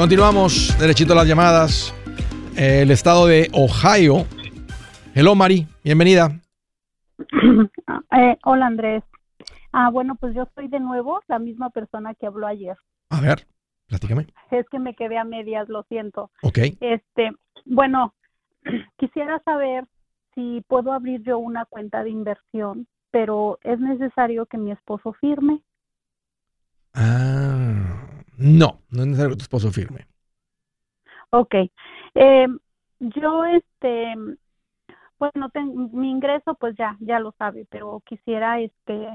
Continuamos 0.00 0.74
derechito 0.78 1.12
a 1.12 1.16
las 1.16 1.28
llamadas. 1.28 1.94
El 2.56 2.90
estado 2.90 3.26
de 3.26 3.50
Ohio. 3.52 4.24
Hello 5.14 5.34
Mari, 5.34 5.66
bienvenida. 5.84 6.40
Eh, 8.12 8.38
hola 8.44 8.66
Andrés. 8.66 9.04
Ah, 9.72 9.90
bueno, 9.90 10.14
pues 10.14 10.34
yo 10.34 10.48
soy 10.54 10.68
de 10.68 10.80
nuevo 10.80 11.20
la 11.28 11.38
misma 11.38 11.68
persona 11.68 12.14
que 12.14 12.26
habló 12.26 12.46
ayer. 12.46 12.78
A 13.10 13.20
ver, 13.20 13.46
platícame. 13.88 14.26
Es 14.50 14.66
que 14.70 14.78
me 14.78 14.94
quedé 14.94 15.18
a 15.18 15.24
medias, 15.24 15.68
lo 15.68 15.82
siento. 15.82 16.30
Ok. 16.42 16.58
Este, 16.80 17.32
bueno, 17.66 18.14
quisiera 18.96 19.38
saber 19.44 19.84
si 20.34 20.64
puedo 20.66 20.94
abrir 20.94 21.22
yo 21.24 21.38
una 21.38 21.66
cuenta 21.66 22.02
de 22.02 22.10
inversión, 22.10 22.86
pero 23.10 23.58
es 23.64 23.78
necesario 23.78 24.46
que 24.46 24.56
mi 24.56 24.72
esposo 24.72 25.12
firme. 25.12 25.60
Ah, 26.94 28.09
no, 28.40 28.80
no 28.90 29.02
es 29.02 29.08
necesario 29.08 29.30
que 29.30 29.36
tu 29.36 29.42
esposo 29.42 29.70
firme. 29.70 30.06
Ok. 31.30 31.54
Eh, 32.14 32.46
yo, 32.98 33.44
este, 33.44 34.14
bueno, 35.18 35.50
mi 35.92 36.10
ingreso, 36.10 36.54
pues 36.54 36.74
ya, 36.76 36.96
ya 37.00 37.20
lo 37.20 37.32
sabe, 37.38 37.66
pero 37.70 38.02
quisiera, 38.06 38.60
este, 38.60 39.08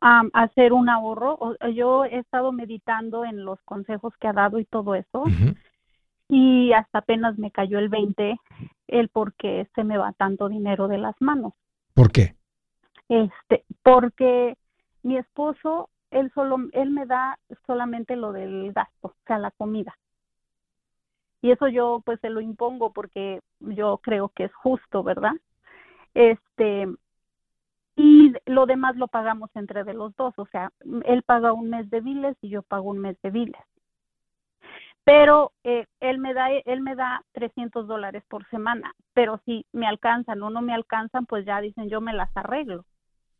hacer 0.00 0.72
un 0.72 0.88
ahorro. 0.88 1.56
Yo 1.74 2.04
he 2.04 2.18
estado 2.18 2.52
meditando 2.52 3.24
en 3.24 3.44
los 3.44 3.60
consejos 3.62 4.14
que 4.20 4.28
ha 4.28 4.32
dado 4.32 4.58
y 4.58 4.64
todo 4.64 4.94
eso. 4.94 5.24
Y 6.28 6.72
hasta 6.72 6.98
apenas 6.98 7.38
me 7.38 7.50
cayó 7.50 7.78
el 7.78 7.88
20 7.88 8.38
el 8.88 9.08
por 9.08 9.34
qué 9.34 9.68
se 9.74 9.84
me 9.84 9.98
va 9.98 10.12
tanto 10.12 10.48
dinero 10.48 10.88
de 10.88 10.98
las 10.98 11.14
manos. 11.20 11.54
¿Por 11.94 12.10
qué? 12.10 12.34
Este, 13.08 13.64
porque 13.82 14.56
mi 15.02 15.16
esposo 15.16 15.89
él 16.10 16.30
solo, 16.34 16.56
él 16.72 16.90
me 16.90 17.06
da 17.06 17.38
solamente 17.66 18.16
lo 18.16 18.32
del 18.32 18.72
gasto, 18.72 19.08
o 19.08 19.14
sea, 19.26 19.38
la 19.38 19.50
comida. 19.50 19.96
Y 21.42 21.50
eso 21.50 21.68
yo 21.68 22.02
pues 22.04 22.20
se 22.20 22.30
lo 22.30 22.40
impongo 22.40 22.92
porque 22.92 23.40
yo 23.60 23.98
creo 23.98 24.28
que 24.30 24.44
es 24.44 24.54
justo, 24.54 25.02
¿verdad? 25.02 25.32
Este, 26.14 26.86
y 27.96 28.32
lo 28.46 28.66
demás 28.66 28.96
lo 28.96 29.08
pagamos 29.08 29.50
entre 29.54 29.84
de 29.84 29.94
los 29.94 30.14
dos, 30.16 30.34
o 30.36 30.46
sea, 30.46 30.72
él 31.04 31.22
paga 31.22 31.52
un 31.52 31.70
mes 31.70 31.88
de 31.90 32.00
biles 32.00 32.36
y 32.40 32.50
yo 32.50 32.62
pago 32.62 32.90
un 32.90 32.98
mes 32.98 33.16
de 33.22 33.30
biles. 33.30 33.62
Pero 35.04 35.52
eh, 35.64 35.86
él 36.00 36.18
me 36.18 36.34
da 36.34 36.50
él 36.50 36.82
me 36.82 36.94
da 36.94 37.24
300 37.32 37.86
dólares 37.86 38.22
por 38.28 38.46
semana, 38.50 38.94
pero 39.14 39.40
si 39.46 39.64
me 39.72 39.86
alcanzan 39.86 40.42
o 40.42 40.50
no 40.50 40.60
me 40.60 40.74
alcanzan, 40.74 41.24
pues 41.24 41.46
ya 41.46 41.60
dicen 41.60 41.88
yo 41.88 42.00
me 42.00 42.12
las 42.12 42.30
arreglo. 42.36 42.84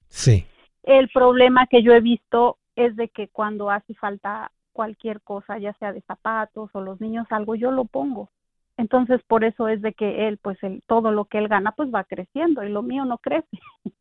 Sí. 0.08 0.46
El 0.82 1.10
problema 1.10 1.66
que 1.66 1.82
yo 1.82 1.92
he 1.92 2.00
visto 2.00 2.56
es 2.86 2.96
de 2.96 3.08
que 3.08 3.28
cuando 3.28 3.70
hace 3.70 3.94
falta 3.94 4.52
cualquier 4.72 5.20
cosa, 5.22 5.58
ya 5.58 5.72
sea 5.74 5.92
de 5.92 6.00
zapatos 6.02 6.70
o 6.72 6.80
los 6.80 7.00
niños 7.00 7.26
algo, 7.30 7.54
yo 7.54 7.70
lo 7.70 7.84
pongo. 7.84 8.30
Entonces, 8.76 9.20
por 9.26 9.44
eso 9.44 9.68
es 9.68 9.82
de 9.82 9.92
que 9.92 10.28
él, 10.28 10.38
pues, 10.38 10.62
el, 10.62 10.82
todo 10.86 11.12
lo 11.12 11.26
que 11.26 11.38
él 11.38 11.48
gana, 11.48 11.72
pues 11.72 11.90
va 11.94 12.04
creciendo 12.04 12.64
y 12.64 12.70
lo 12.70 12.82
mío 12.82 13.04
no 13.04 13.18
crece. 13.18 13.48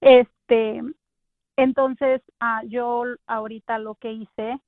este, 0.00 0.82
entonces, 1.56 2.22
ah, 2.40 2.62
yo 2.66 3.04
ahorita 3.26 3.78
lo 3.78 3.96
que 3.96 4.12
hice 4.12 4.60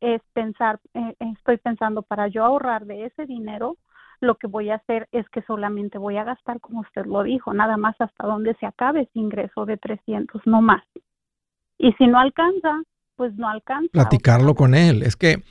es 0.00 0.22
pensar, 0.32 0.78
eh, 0.94 1.16
estoy 1.18 1.56
pensando 1.56 2.02
para 2.02 2.28
yo 2.28 2.44
ahorrar 2.44 2.86
de 2.86 3.06
ese 3.06 3.26
dinero, 3.26 3.76
lo 4.20 4.36
que 4.36 4.46
voy 4.46 4.70
a 4.70 4.76
hacer 4.76 5.08
es 5.12 5.28
que 5.30 5.42
solamente 5.42 5.98
voy 5.98 6.16
a 6.16 6.24
gastar, 6.24 6.60
como 6.60 6.80
usted 6.80 7.06
lo 7.06 7.22
dijo, 7.22 7.52
nada 7.52 7.76
más 7.76 7.96
hasta 8.00 8.26
donde 8.26 8.54
se 8.54 8.66
acabe 8.66 9.02
ese 9.02 9.18
ingreso 9.18 9.66
de 9.66 9.76
300, 9.76 10.42
no 10.46 10.62
más. 10.62 10.84
Y 11.78 11.92
si 11.92 12.06
no 12.06 12.18
alcanza, 12.18 12.82
pues 13.16 13.34
no 13.34 13.48
alcanza. 13.48 13.90
Platicarlo 13.92 14.54
con 14.54 14.74
él. 14.74 15.02
Es 15.02 15.16
que 15.16 15.42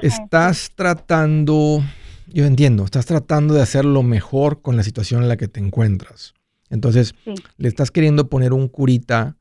estás 0.00 0.72
tratando, 0.74 1.80
yo 2.26 2.44
entiendo, 2.44 2.84
estás 2.84 3.06
tratando 3.06 3.54
de 3.54 3.62
hacer 3.62 3.84
lo 3.84 4.02
mejor 4.02 4.62
con 4.62 4.76
la 4.76 4.82
situación 4.82 5.22
en 5.22 5.28
la 5.28 5.36
que 5.36 5.48
te 5.48 5.60
encuentras. 5.60 6.34
Entonces, 6.70 7.14
le 7.56 7.68
estás 7.68 7.90
queriendo 7.90 8.28
poner 8.28 8.52
un 8.52 8.68
curita 8.68 9.36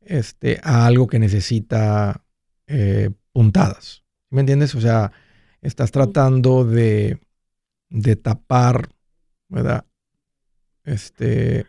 este, 0.00 0.60
a 0.62 0.86
algo 0.86 1.08
que 1.08 1.18
necesita 1.18 2.24
eh, 2.66 3.10
puntadas. 3.32 4.04
¿Me 4.30 4.40
entiendes? 4.40 4.74
O 4.74 4.80
sea, 4.80 5.12
estás 5.60 5.90
tratando 5.90 6.64
de, 6.64 7.18
de 7.88 8.16
tapar, 8.16 8.88
¿verdad? 9.48 9.84
Este, 10.84 11.66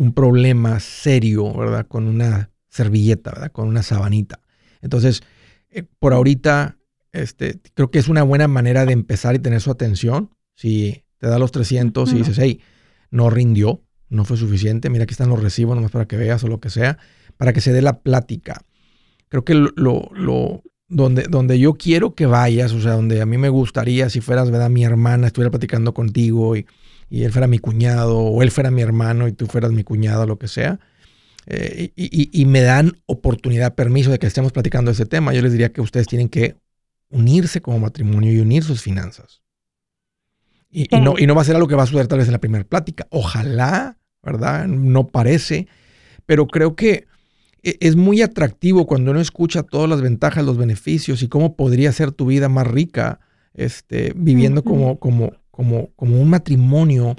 un 0.00 0.14
problema 0.14 0.80
serio, 0.80 1.52
¿verdad? 1.52 1.86
Con 1.86 2.06
una 2.06 2.50
servilleta, 2.70 3.32
¿verdad? 3.32 3.52
Con 3.52 3.68
una 3.68 3.82
sabanita. 3.82 4.40
Entonces, 4.80 5.20
eh, 5.68 5.82
por 5.98 6.14
ahorita, 6.14 6.78
este, 7.12 7.60
creo 7.74 7.90
que 7.90 7.98
es 7.98 8.08
una 8.08 8.22
buena 8.22 8.48
manera 8.48 8.86
de 8.86 8.94
empezar 8.94 9.34
y 9.34 9.40
tener 9.40 9.60
su 9.60 9.70
atención. 9.70 10.30
Si 10.54 11.04
te 11.18 11.26
da 11.26 11.38
los 11.38 11.52
300 11.52 12.14
y 12.14 12.16
dices, 12.16 12.38
hey, 12.38 12.62
no 13.10 13.28
rindió, 13.28 13.82
no 14.08 14.24
fue 14.24 14.38
suficiente, 14.38 14.88
mira 14.88 15.04
aquí 15.04 15.12
están 15.12 15.28
los 15.28 15.42
recibos, 15.42 15.76
nomás 15.76 15.90
para 15.90 16.08
que 16.08 16.16
veas 16.16 16.42
o 16.44 16.48
lo 16.48 16.60
que 16.60 16.70
sea, 16.70 16.96
para 17.36 17.52
que 17.52 17.60
se 17.60 17.74
dé 17.74 17.82
la 17.82 18.00
plática. 18.00 18.62
Creo 19.28 19.44
que 19.44 19.52
lo, 19.52 19.70
lo, 19.76 20.62
donde, 20.88 21.24
donde 21.24 21.58
yo 21.58 21.74
quiero 21.74 22.14
que 22.14 22.24
vayas, 22.24 22.72
o 22.72 22.80
sea, 22.80 22.92
donde 22.92 23.20
a 23.20 23.26
mí 23.26 23.36
me 23.36 23.50
gustaría 23.50 24.08
si 24.08 24.22
fueras, 24.22 24.50
¿verdad? 24.50 24.70
Mi 24.70 24.82
hermana 24.82 25.26
estuviera 25.26 25.50
platicando 25.50 25.92
contigo 25.92 26.56
y, 26.56 26.64
y 27.10 27.24
él 27.24 27.32
fuera 27.32 27.48
mi 27.48 27.58
cuñado, 27.58 28.18
o 28.18 28.42
él 28.42 28.50
fuera 28.52 28.70
mi 28.70 28.80
hermano 28.80 29.26
y 29.26 29.32
tú 29.32 29.46
fueras 29.46 29.72
mi 29.72 29.82
cuñado, 29.82 30.26
lo 30.26 30.38
que 30.38 30.48
sea. 30.48 30.78
Eh, 31.46 31.90
y, 31.96 32.44
me 32.46 32.60
dan 32.60 32.92
oportunidad, 33.06 33.74
permiso 33.74 34.10
de 34.12 34.20
que 34.20 34.28
estemos 34.28 34.52
platicando 34.52 34.92
ese 34.92 35.06
tema, 35.06 35.34
yo 35.34 35.42
les 35.42 35.50
diría 35.50 35.72
que 35.72 35.80
ustedes 35.80 36.06
tienen 36.06 36.28
que 36.28 36.56
unirse 37.10 37.60
como 37.60 37.80
matrimonio 37.80 38.32
y 38.32 38.38
unir 38.38 38.62
sus 38.62 38.80
finanzas. 38.80 39.42
Y, 40.70 40.86
no, 41.00 41.18
y 41.18 41.26
no 41.26 41.34
va 41.34 41.42
a 41.42 41.44
ser 41.44 41.56
algo 41.56 41.66
que 41.66 41.74
va 41.74 41.82
a 41.82 41.86
suceder 41.86 42.06
tal 42.06 42.18
vez 42.18 42.28
en 42.28 42.32
la 42.32 42.40
primera 42.40 42.62
plática. 42.62 43.08
Ojalá, 43.10 43.98
¿verdad? 44.22 44.68
No 44.68 45.08
parece, 45.08 45.66
pero 46.26 46.46
creo 46.46 46.76
que 46.76 47.08
e, 47.64 47.76
es 47.80 47.96
muy 47.96 48.22
atractivo 48.22 48.86
cuando 48.86 49.10
uno 49.10 49.20
escucha 49.20 49.64
todas 49.64 49.90
las 49.90 50.00
ventajas, 50.00 50.44
los 50.44 50.56
beneficios 50.56 51.22
y 51.22 51.28
cómo 51.28 51.56
podría 51.56 51.90
ser 51.90 52.12
tu 52.12 52.26
vida 52.26 52.48
más 52.48 52.68
rica 52.68 53.18
este, 53.54 54.12
viviendo 54.14 54.62
como, 54.62 55.00
como, 55.00 55.32
como, 55.50 55.88
como 55.96 56.20
un 56.20 56.30
matrimonio 56.30 57.16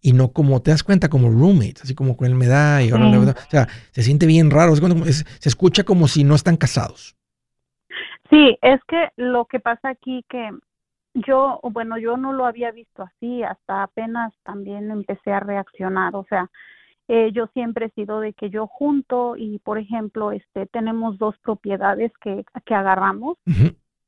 y 0.00 0.12
no 0.12 0.32
como, 0.32 0.60
te 0.60 0.72
das 0.72 0.82
cuenta, 0.82 1.08
como 1.08 1.30
roommates, 1.30 1.82
así 1.82 1.94
como 1.94 2.16
con 2.16 2.26
él 2.26 2.34
me 2.34 2.46
da 2.46 2.82
y 2.82 2.90
ahora 2.90 3.08
le 3.08 3.24
da. 3.24 3.32
O 3.32 3.50
sea, 3.50 3.66
se 3.92 4.02
siente 4.02 4.26
bien 4.26 4.50
raro, 4.50 4.74
se 4.74 5.48
escucha 5.48 5.84
como 5.84 6.08
si 6.08 6.24
no 6.24 6.34
están 6.34 6.56
casados. 6.56 7.16
Sí, 8.28 8.58
es 8.62 8.80
que 8.88 9.10
lo 9.16 9.44
que 9.44 9.60
pasa 9.60 9.90
aquí 9.90 10.24
que 10.28 10.50
yo, 11.14 11.60
bueno, 11.62 11.98
yo 11.98 12.16
no 12.16 12.32
lo 12.32 12.46
había 12.46 12.70
visto 12.72 13.02
así, 13.02 13.42
hasta 13.42 13.82
apenas 13.82 14.32
también 14.42 14.90
empecé 14.90 15.32
a 15.32 15.40
reaccionar, 15.40 16.16
o 16.16 16.24
sea, 16.28 16.50
eh, 17.08 17.30
yo 17.32 17.48
siempre 17.48 17.86
he 17.86 17.90
sido 17.90 18.20
de 18.20 18.32
que 18.32 18.48
yo 18.48 18.66
junto 18.66 19.36
y, 19.36 19.58
por 19.58 19.76
ejemplo, 19.78 20.32
este, 20.32 20.66
tenemos 20.66 21.18
dos 21.18 21.36
propiedades 21.42 22.12
que, 22.22 22.44
que 22.64 22.74
agarramos, 22.74 23.36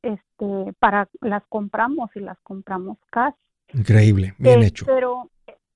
este, 0.02 0.72
para 0.78 1.08
las 1.20 1.44
compramos 1.48 2.10
y 2.14 2.20
las 2.20 2.38
compramos 2.40 2.98
cash. 3.10 3.34
Increíble, 3.74 4.34
bien 4.38 4.62
eh, 4.62 4.66
hecho. 4.66 4.86
Pero, 4.86 5.30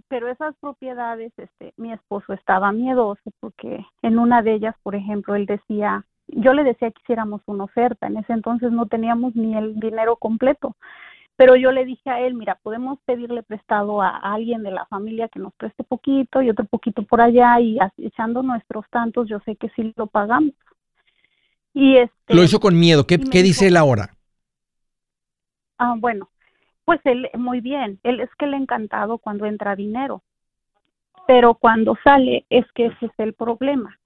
pero 0.09 0.29
esas 0.29 0.55
propiedades, 0.61 1.33
este, 1.37 1.75
mi 1.77 1.93
esposo 1.93 2.33
estaba 2.33 2.73
miedoso 2.73 3.31
porque 3.41 3.85
en 4.03 4.19
una 4.19 4.43
de 4.43 4.55
ellas, 4.55 4.75
por 4.83 4.95
ejemplo, 4.95 5.35
él 5.35 5.47
decía, 5.47 6.05
yo 6.29 6.53
le 6.53 6.65
decía 6.65 6.91
que 6.91 7.01
hiciéramos 7.03 7.43
una 7.47 7.65
oferta, 7.65 8.07
en 8.07 8.19
ese 8.19 8.33
entonces 8.33 8.71
no 8.71 8.87
teníamos 8.87 9.35
ni 9.35 9.57
el 9.57 9.79
dinero 9.81 10.17
completo. 10.17 10.77
Pero 11.39 11.55
yo 11.55 11.71
le 11.71 11.85
dije 11.85 12.11
a 12.11 12.21
él, 12.21 12.35
mira, 12.35 12.57
podemos 12.57 12.99
pedirle 13.05 13.45
prestado 13.45 14.03
a, 14.03 14.17
alguien 14.17 14.65
de 14.65 14.73
la 14.73 14.87
familia 14.87 15.29
que 15.29 15.39
nos 15.39 15.55
preste 15.55 15.85
poquito 15.85 16.43
y 16.43 16.51
otro 16.51 16.65
poquito 16.65 17.05
por 17.05 17.21
allá 17.21 17.61
y 17.61 17.79
echando 17.99 18.43
nuestros 18.43 18.85
tantos, 18.91 19.29
yo 19.29 19.39
sé 19.45 19.55
que 19.55 19.69
sí 19.77 19.95
lo 19.97 20.09
pagamos. 20.09 20.53
Y 21.73 21.97
este, 21.97 22.35
lo 22.35 22.43
hizo 22.43 22.59
con 22.59 22.77
miedo. 22.77 23.07
¿Qué, 23.07 23.19
dice 23.19 23.69
él 23.69 23.77
ahora? 23.77 24.17
Ah, 25.79 25.95
bueno, 25.97 26.29
pues 26.88 27.01
él 27.05 27.29
muy 27.35 27.61
bien. 27.61 28.01
Él 28.03 28.20
es 28.20 28.31
que 28.38 28.46
le 28.46 28.57
ha 28.57 28.59
encantado 28.59 29.18
cuando 29.18 29.44
entra 29.44 29.77
dinero, 29.77 30.22
pero 31.27 31.53
cuando 31.53 31.98
sale 32.03 32.46
es 32.48 32.64
que 32.74 32.87
ese 32.87 33.05
es 33.05 33.12
el 33.18 33.35
problema. 33.35 34.01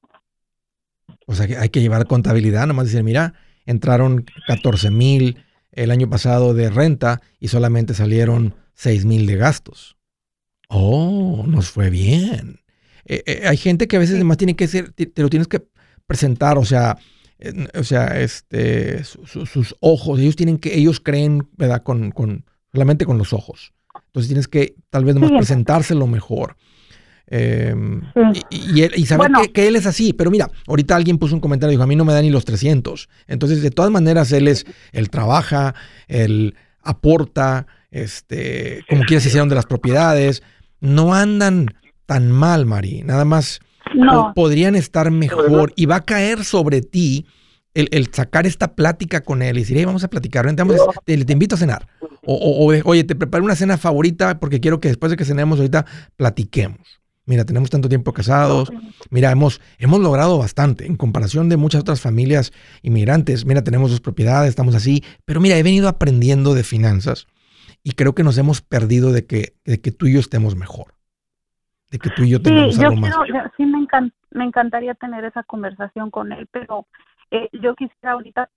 O 1.28 1.32
sea, 1.32 1.46
que 1.46 1.56
hay 1.56 1.68
que 1.68 1.80
llevar 1.80 2.08
contabilidad, 2.08 2.66
nomás 2.66 2.86
decir, 2.86 3.04
mira, 3.04 3.34
entraron 3.66 4.26
14 4.48 4.90
mil 4.90 5.44
el 5.70 5.92
año 5.92 6.10
pasado 6.10 6.54
de 6.54 6.70
renta 6.70 7.20
y 7.38 7.46
solamente 7.46 7.94
salieron 7.94 8.56
6 8.74 9.04
mil 9.04 9.28
de 9.28 9.36
gastos. 9.36 9.96
Oh, 10.68 11.44
nos 11.46 11.70
fue 11.70 11.88
bien. 11.88 12.62
Eh, 13.04 13.22
eh, 13.26 13.42
hay 13.46 13.58
gente 13.58 13.86
que 13.86 13.94
a 13.94 14.00
veces 14.00 14.16
además 14.16 14.38
tiene 14.38 14.56
que 14.56 14.66
ser, 14.66 14.90
te, 14.90 15.08
lo 15.22 15.30
tienes 15.30 15.46
que 15.46 15.62
presentar, 16.04 16.58
o 16.58 16.64
sea, 16.64 16.98
o 17.78 17.84
sea, 17.84 18.20
este, 18.20 19.04
sus 19.04 19.76
ojos, 19.78 20.18
ellos 20.18 20.34
tienen 20.34 20.58
que, 20.58 20.76
ellos 20.76 20.98
creen, 20.98 21.48
¿verdad? 21.56 21.84
Con, 21.84 22.10
con, 22.10 22.44
solamente 22.72 23.04
con 23.04 23.18
los 23.18 23.32
ojos. 23.32 23.72
Entonces 24.06 24.28
tienes 24.28 24.48
que 24.48 24.74
tal 24.90 25.04
vez 25.04 25.14
nomás 25.14 25.32
presentárselo 25.32 26.06
mejor. 26.06 26.56
Em, 27.26 28.02
y, 28.50 28.82
y, 28.82 29.06
saber 29.06 29.30
que, 29.54 29.66
él 29.66 29.76
es 29.76 29.86
así, 29.86 30.12
pero 30.12 30.30
mira, 30.30 30.50
ahorita 30.66 30.96
alguien 30.96 31.16
puso 31.16 31.34
un 31.34 31.40
comentario 31.40 31.72
y 31.72 31.76
dijo, 31.76 31.82
a 31.82 31.86
mí 31.86 31.96
no 31.96 32.04
me 32.04 32.12
da 32.12 32.20
ni 32.20 32.30
los 32.30 32.44
300. 32.44 33.08
Entonces, 33.26 33.62
de 33.62 33.70
todas 33.70 33.90
maneras, 33.90 34.32
él 34.32 34.48
es, 34.48 34.66
él 34.92 35.08
trabaja, 35.08 35.74
él 36.08 36.54
aporta, 36.82 37.66
este, 37.90 38.84
como 38.88 39.04
quieras 39.04 39.24
hicieron 39.24 39.48
de 39.48 39.54
las 39.54 39.66
propiedades, 39.66 40.42
no 40.80 41.14
andan 41.14 41.68
tan 42.06 42.30
mal, 42.30 42.66
Mari, 42.66 43.02
nada 43.02 43.24
más 43.24 43.60
no. 43.94 44.32
podrían 44.34 44.74
estar 44.74 45.10
mejor 45.10 45.72
y 45.76 45.86
va 45.86 45.96
a 45.96 46.04
caer 46.04 46.44
sobre 46.44 46.82
ti 46.82 47.26
el, 47.74 48.08
sacar 48.12 48.46
esta 48.46 48.74
plática 48.74 49.22
con 49.22 49.42
él 49.42 49.56
y 49.56 49.60
decir, 49.60 49.84
vamos 49.86 50.04
a 50.04 50.08
platicar, 50.08 50.46
te, 51.04 51.24
te, 51.24 51.32
invito 51.32 51.54
a 51.54 51.58
cenar. 51.58 51.88
O, 52.24 52.34
o, 52.34 52.72
oye, 52.84 53.04
te 53.04 53.14
preparo 53.14 53.44
una 53.44 53.56
cena 53.56 53.78
favorita 53.78 54.38
porque 54.38 54.60
quiero 54.60 54.80
que 54.80 54.88
después 54.88 55.10
de 55.10 55.16
que 55.16 55.24
cenemos 55.24 55.58
ahorita 55.58 55.86
platiquemos. 56.16 57.02
Mira, 57.24 57.44
tenemos 57.44 57.70
tanto 57.70 57.88
tiempo 57.88 58.12
casados. 58.12 58.72
Mira, 59.10 59.30
hemos, 59.30 59.60
hemos 59.78 60.00
logrado 60.00 60.38
bastante 60.38 60.86
en 60.86 60.96
comparación 60.96 61.48
de 61.48 61.56
muchas 61.56 61.82
otras 61.82 62.00
familias 62.00 62.52
inmigrantes. 62.82 63.46
Mira, 63.46 63.62
tenemos 63.62 63.90
dos 63.90 64.00
propiedades, 64.00 64.50
estamos 64.50 64.74
así. 64.74 65.04
Pero 65.24 65.40
mira, 65.40 65.56
he 65.56 65.62
venido 65.62 65.88
aprendiendo 65.88 66.54
de 66.54 66.64
finanzas 66.64 67.28
y 67.84 67.92
creo 67.92 68.14
que 68.14 68.24
nos 68.24 68.38
hemos 68.38 68.60
perdido 68.60 69.12
de 69.12 69.24
que, 69.24 69.54
de 69.64 69.80
que 69.80 69.92
tú 69.92 70.06
y 70.06 70.14
yo 70.14 70.20
estemos 70.20 70.56
mejor. 70.56 70.94
De 71.90 71.98
que 71.98 72.10
tú 72.10 72.24
y 72.24 72.30
yo 72.30 72.42
tengamos 72.42 72.78
algo 72.78 72.96
más. 72.96 73.14
Sí, 73.56 73.66
me, 73.66 73.86
me 74.32 74.44
encantaría 74.44 74.94
tener 74.94 75.24
esa 75.24 75.42
conversación 75.44 76.10
con 76.10 76.32
él, 76.32 76.48
pero 76.50 76.86
eh, 77.32 77.48
yo 77.52 77.74
quisiera 77.74 78.12
ahorita 78.12 78.48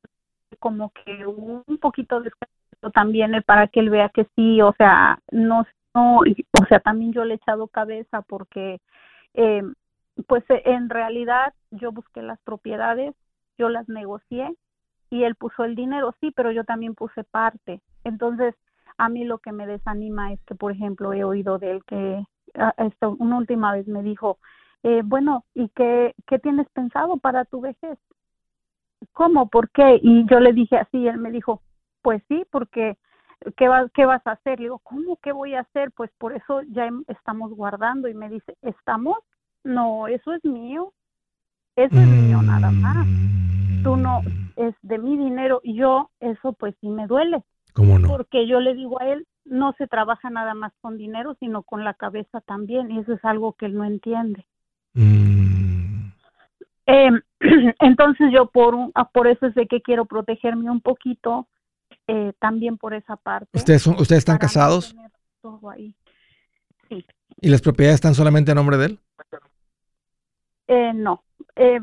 como 0.60 0.92
que 0.92 1.26
un 1.26 1.78
poquito 1.80 2.22
de 2.22 2.32
también 2.94 3.34
eh, 3.36 3.42
para 3.42 3.68
que 3.68 3.80
él 3.80 3.90
vea 3.90 4.10
que 4.10 4.28
sí, 4.36 4.62
o 4.62 4.74
sea, 4.78 5.20
no 5.32 5.66
no, 5.96 6.18
o 6.18 6.66
sea, 6.68 6.80
también 6.82 7.14
yo 7.14 7.24
le 7.24 7.36
he 7.36 7.38
echado 7.38 7.68
cabeza 7.68 8.22
porque, 8.24 8.82
eh, 9.34 9.64
pues 10.28 10.44
eh, 10.50 10.62
en 10.66 10.90
realidad 10.90 11.54
yo 11.72 11.92
busqué 11.94 12.22
las 12.22 12.40
propiedades, 12.42 13.16
yo 13.58 13.70
las 13.70 13.88
negocié 13.88 14.54
y 15.10 15.24
él 15.24 15.36
puso 15.36 15.64
el 15.64 15.76
dinero, 15.76 16.14
sí, 16.20 16.32
pero 16.36 16.52
yo 16.52 16.66
también 16.66 16.96
puse 16.96 17.24
parte. 17.24 17.82
Entonces, 18.04 18.56
a 18.98 19.08
mí 19.10 19.24
lo 19.24 19.40
que 19.40 19.54
me 19.54 19.66
desanima 19.68 20.34
es 20.34 20.42
que, 20.44 20.56
por 20.56 20.74
ejemplo, 20.74 21.14
he 21.14 21.24
oído 21.24 21.60
de 21.60 21.72
él 21.72 21.84
que 21.86 22.26
ah, 22.56 22.74
esto, 22.78 23.16
una 23.20 23.38
última 23.38 23.72
vez 23.74 23.88
me 23.88 24.04
dijo, 24.04 24.38
eh, 24.84 25.02
bueno, 25.06 25.46
¿y 25.54 25.70
qué, 25.70 26.14
qué 26.28 26.40
tienes 26.40 26.68
pensado 26.72 27.18
para 27.18 27.46
tu 27.46 27.62
vejez? 27.62 27.98
¿Cómo? 29.16 29.48
¿Por 29.48 29.70
qué? 29.70 29.98
Y 30.04 30.26
yo 30.30 30.42
le 30.42 30.52
dije 30.52 30.76
así, 30.76 31.08
él 31.08 31.18
me 31.18 31.32
dijo, 31.32 31.62
pues 32.02 32.22
sí, 32.28 32.44
porque 32.52 32.98
¿qué, 33.56 33.70
¿qué 33.94 34.06
vas 34.06 34.28
a 34.28 34.34
hacer? 34.34 34.60
Le 34.60 34.66
digo, 34.66 34.80
¿cómo 34.80 35.18
qué 35.24 35.32
voy 35.32 35.56
a 35.56 35.62
hacer? 35.62 35.94
Pues 35.94 36.12
por 36.18 36.34
eso 36.34 36.62
ya 36.64 36.90
estamos 37.08 37.54
guardando. 37.54 38.10
Y 38.10 38.14
me 38.14 38.28
dice, 38.28 38.58
¿estamos? 38.62 39.16
No, 39.64 40.08
eso 40.10 40.34
es 40.34 40.44
mío. 40.44 40.92
Eso 41.78 41.96
es 41.96 42.08
mío 42.08 42.42
nada 42.42 42.72
más. 42.72 43.08
Tú 43.84 43.96
no, 43.96 44.22
mm. 44.22 44.52
es 44.58 44.76
de 44.82 44.98
mi 44.98 45.18
dinero. 45.18 45.62
Y 45.64 45.76
yo, 45.76 46.12
eso 46.20 46.52
pues 46.52 46.76
sí 46.82 46.90
me 46.90 47.08
duele. 47.08 47.42
¿Cómo 47.72 47.98
no? 47.98 48.10
Porque 48.10 48.46
yo 48.48 48.60
le 48.60 48.74
digo 48.74 49.02
a 49.02 49.08
él, 49.08 49.26
no 49.46 49.72
se 49.78 49.88
trabaja 49.88 50.30
nada 50.30 50.56
más 50.56 50.74
con 50.82 50.98
dinero, 50.98 51.38
sino 51.40 51.64
con 51.64 51.86
la 51.86 51.94
cabeza 51.94 52.42
también. 52.42 52.92
Y 52.92 53.00
eso 53.00 53.14
es 53.14 53.24
algo 53.24 53.54
que 53.54 53.68
él 53.68 53.76
no 53.76 53.86
entiende. 53.86 54.46
Mm. 54.94 55.45
Em, 56.86 57.22
entonces 57.80 58.28
yo 58.32 58.48
por, 58.48 58.76
un, 58.76 58.92
ah, 58.96 59.10
por 59.10 59.28
eso 59.28 59.48
es 59.48 59.56
de 59.56 59.68
que 59.68 59.82
quiero 59.82 60.06
protegerme 60.06 60.70
un 60.70 60.82
poquito 60.82 61.48
eh, 62.08 62.34
también 62.40 62.78
por 62.78 62.94
esa 62.94 63.16
parte. 63.16 63.50
¿Ustedes, 63.54 63.82
son, 63.82 63.96
¿ustedes 64.00 64.20
están 64.20 64.38
casados? 64.38 64.96
Sí. 66.90 67.06
¿Y 67.42 67.50
las 67.50 67.62
propiedades 67.62 67.96
están 67.96 68.14
solamente 68.14 68.52
a 68.52 68.56
nombre 68.56 68.78
de 68.78 68.86
él? 68.86 69.00
Eh, 70.68 70.94
no. 70.94 71.24
Eh, 71.56 71.80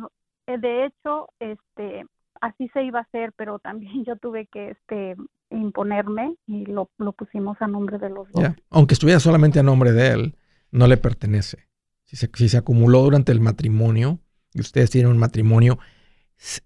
de 0.47 0.87
hecho, 0.87 1.29
este, 1.41 2.07
así 2.41 2.69
se 2.69 2.83
iba 2.85 3.01
a 3.01 3.03
hacer, 3.03 3.33
pero 3.37 3.59
también 3.59 4.05
yo 4.07 4.17
tuve 4.17 4.47
que 4.47 4.71
este, 4.71 5.17
imponerme 5.51 6.37
y 6.47 6.67
lo, 6.67 6.91
lo 6.99 7.13
pusimos 7.13 7.61
a 7.61 7.67
nombre 7.67 7.99
de 7.99 8.11
los 8.11 8.31
dos. 8.31 8.45
Aunque 8.71 8.95
estuviera 8.95 9.21
solamente 9.21 9.59
a 9.59 9.65
nombre 9.65 9.93
de 9.93 10.11
él, 10.11 10.37
no 10.71 10.87
le 10.87 10.97
pertenece. 10.97 11.69
Si 12.05 12.17
se, 12.17 12.31
si 12.35 12.49
se 12.49 12.59
acumuló 12.59 13.03
durante 13.03 13.33
el 13.33 13.41
matrimonio 13.41 14.19
y 14.55 14.61
ustedes 14.61 14.91
tienen 14.91 15.11
un 15.11 15.19
matrimonio, 15.19 15.79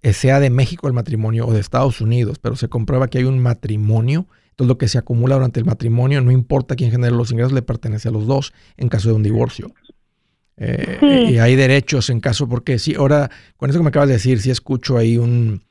eh, 0.02 0.12
sea 0.12 0.40
de 0.40 0.50
México 0.50 0.86
el 0.88 0.94
matrimonio 0.94 1.46
o 1.46 1.52
de 1.52 1.60
Estados 1.60 2.00
Unidos, 2.00 2.38
pero 2.38 2.56
se 2.56 2.68
comprueba 2.68 3.08
que 3.08 3.18
hay 3.18 3.24
un 3.24 3.38
matrimonio, 3.38 4.26
entonces 4.50 4.68
lo 4.68 4.78
que 4.78 4.88
se 4.88 4.98
acumula 4.98 5.34
durante 5.34 5.60
el 5.60 5.66
matrimonio, 5.66 6.20
no 6.20 6.30
importa 6.30 6.76
quién 6.76 6.90
genere 6.90 7.14
los 7.14 7.30
ingresos, 7.30 7.52
le 7.52 7.62
pertenece 7.62 8.08
a 8.08 8.12
los 8.12 8.26
dos 8.26 8.52
en 8.76 8.88
caso 8.88 9.08
de 9.08 9.14
un 9.14 9.22
divorcio. 9.22 9.72
Eh, 10.58 11.28
y 11.30 11.38
hay 11.38 11.54
derechos 11.54 12.08
en 12.08 12.20
caso, 12.20 12.48
porque 12.48 12.78
sí, 12.78 12.94
ahora, 12.94 13.30
con 13.58 13.68
eso 13.68 13.78
que 13.78 13.82
me 13.82 13.90
acabas 13.90 14.08
de 14.08 14.14
decir, 14.14 14.40
sí 14.40 14.50
escucho 14.50 14.96
ahí 14.96 15.18
un, 15.18 15.62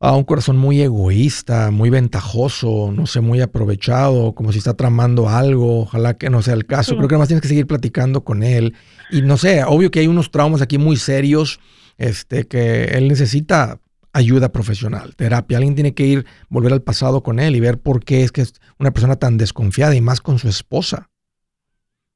a 0.00 0.14
un 0.14 0.24
corazón 0.24 0.56
muy 0.56 0.82
egoísta, 0.82 1.70
muy 1.70 1.88
ventajoso, 1.88 2.92
no 2.94 3.06
sé, 3.06 3.20
muy 3.20 3.40
aprovechado, 3.40 4.34
como 4.34 4.52
si 4.52 4.58
está 4.58 4.74
tramando 4.74 5.28
algo, 5.28 5.82
ojalá 5.82 6.14
que 6.14 6.28
no 6.28 6.42
sea 6.42 6.54
el 6.54 6.66
caso. 6.66 6.96
Creo 6.96 7.08
que 7.08 7.14
además 7.14 7.28
tienes 7.28 7.42
que 7.42 7.48
seguir 7.48 7.66
platicando 7.66 8.22
con 8.24 8.42
él. 8.42 8.74
Y 9.10 9.22
no 9.22 9.36
sé, 9.36 9.64
obvio 9.64 9.90
que 9.90 10.00
hay 10.00 10.08
unos 10.08 10.30
traumas 10.30 10.62
aquí 10.62 10.78
muy 10.78 10.96
serios 10.96 11.60
este, 11.98 12.46
que 12.46 12.84
él 12.84 13.08
necesita 13.08 13.80
ayuda 14.12 14.50
profesional, 14.50 15.14
terapia. 15.14 15.58
Alguien 15.58 15.74
tiene 15.74 15.94
que 15.94 16.06
ir, 16.06 16.26
volver 16.48 16.72
al 16.72 16.82
pasado 16.82 17.22
con 17.22 17.38
él 17.38 17.54
y 17.54 17.60
ver 17.60 17.78
por 17.78 18.02
qué 18.02 18.22
es 18.22 18.32
que 18.32 18.40
es 18.40 18.54
una 18.78 18.90
persona 18.90 19.16
tan 19.16 19.36
desconfiada 19.36 19.94
y 19.94 20.00
más 20.00 20.20
con 20.20 20.38
su 20.38 20.48
esposa. 20.48 21.10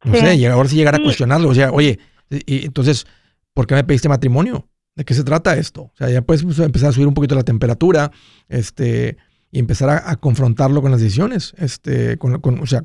No 0.03 0.15
sé, 0.15 0.47
ahora 0.49 0.69
sí 0.69 0.77
llegar 0.77 0.95
a 0.95 1.03
cuestionarlo. 1.03 1.51
O 1.51 1.55
sea, 1.55 1.71
oye, 1.73 1.99
y, 2.31 2.65
entonces, 2.65 3.07
¿por 3.53 3.67
qué 3.67 3.75
me 3.75 3.85
pediste 3.85 4.09
matrimonio? 4.09 4.67
¿De 4.97 5.05
qué 5.05 5.13
se 5.13 5.25
trata 5.25 5.57
esto? 5.57 5.83
O 5.83 5.93
sea, 5.95 6.09
ya 6.09 6.23
puedes 6.23 6.43
pues, 6.43 6.59
empezar 6.59 6.89
a 6.89 6.93
subir 6.93 7.07
un 7.07 7.13
poquito 7.13 7.35
la 7.35 7.43
temperatura 7.43 8.11
este, 8.49 9.19
y 9.51 9.59
empezar 9.59 9.91
a, 9.91 10.17
confrontarlo 10.17 10.81
con 10.81 10.91
las 10.91 11.01
decisiones. 11.01 11.53
Este, 11.59 12.17
con, 12.17 12.41
con, 12.41 12.61
o 12.61 12.67
sea, 12.67 12.85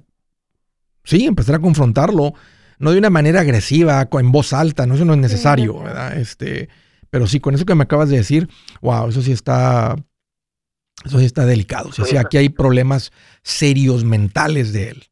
sí, 1.06 1.26
empezar 1.26 1.56
a 1.56 1.60
confrontarlo, 1.60 2.34
no 2.80 2.92
de 2.92 3.00
una 3.00 3.10
manera 3.10 3.42
agresiva, 3.42 4.08
en 4.12 4.32
voz 4.32 4.54
alta, 4.54 4.86
no, 4.86 4.96
eso 4.96 5.06
no 5.06 5.14
es 5.14 5.20
necesario, 5.20 5.80
¿verdad? 5.80 6.18
Este, 6.18 6.70
pero 7.10 7.28
sí, 7.28 7.40
con 7.40 7.56
eso 7.56 7.66
que 7.66 7.76
me 7.76 7.84
acabas 7.84 8.10
de 8.10 8.18
decir, 8.18 8.48
wow, 8.82 9.10
eso 9.10 9.22
sí 9.22 9.32
está, 9.32 9.96
eso 11.06 11.20
sí 11.20 11.26
está 11.26 11.46
delicado. 11.46 11.90
O 11.90 11.92
sea, 11.92 12.06
sí, 12.06 12.18
aquí 12.18 12.38
hay 12.38 12.50
problemas 12.50 13.12
serios 13.42 14.04
mentales 14.04 14.74
de 14.74 14.90
él. 14.90 15.04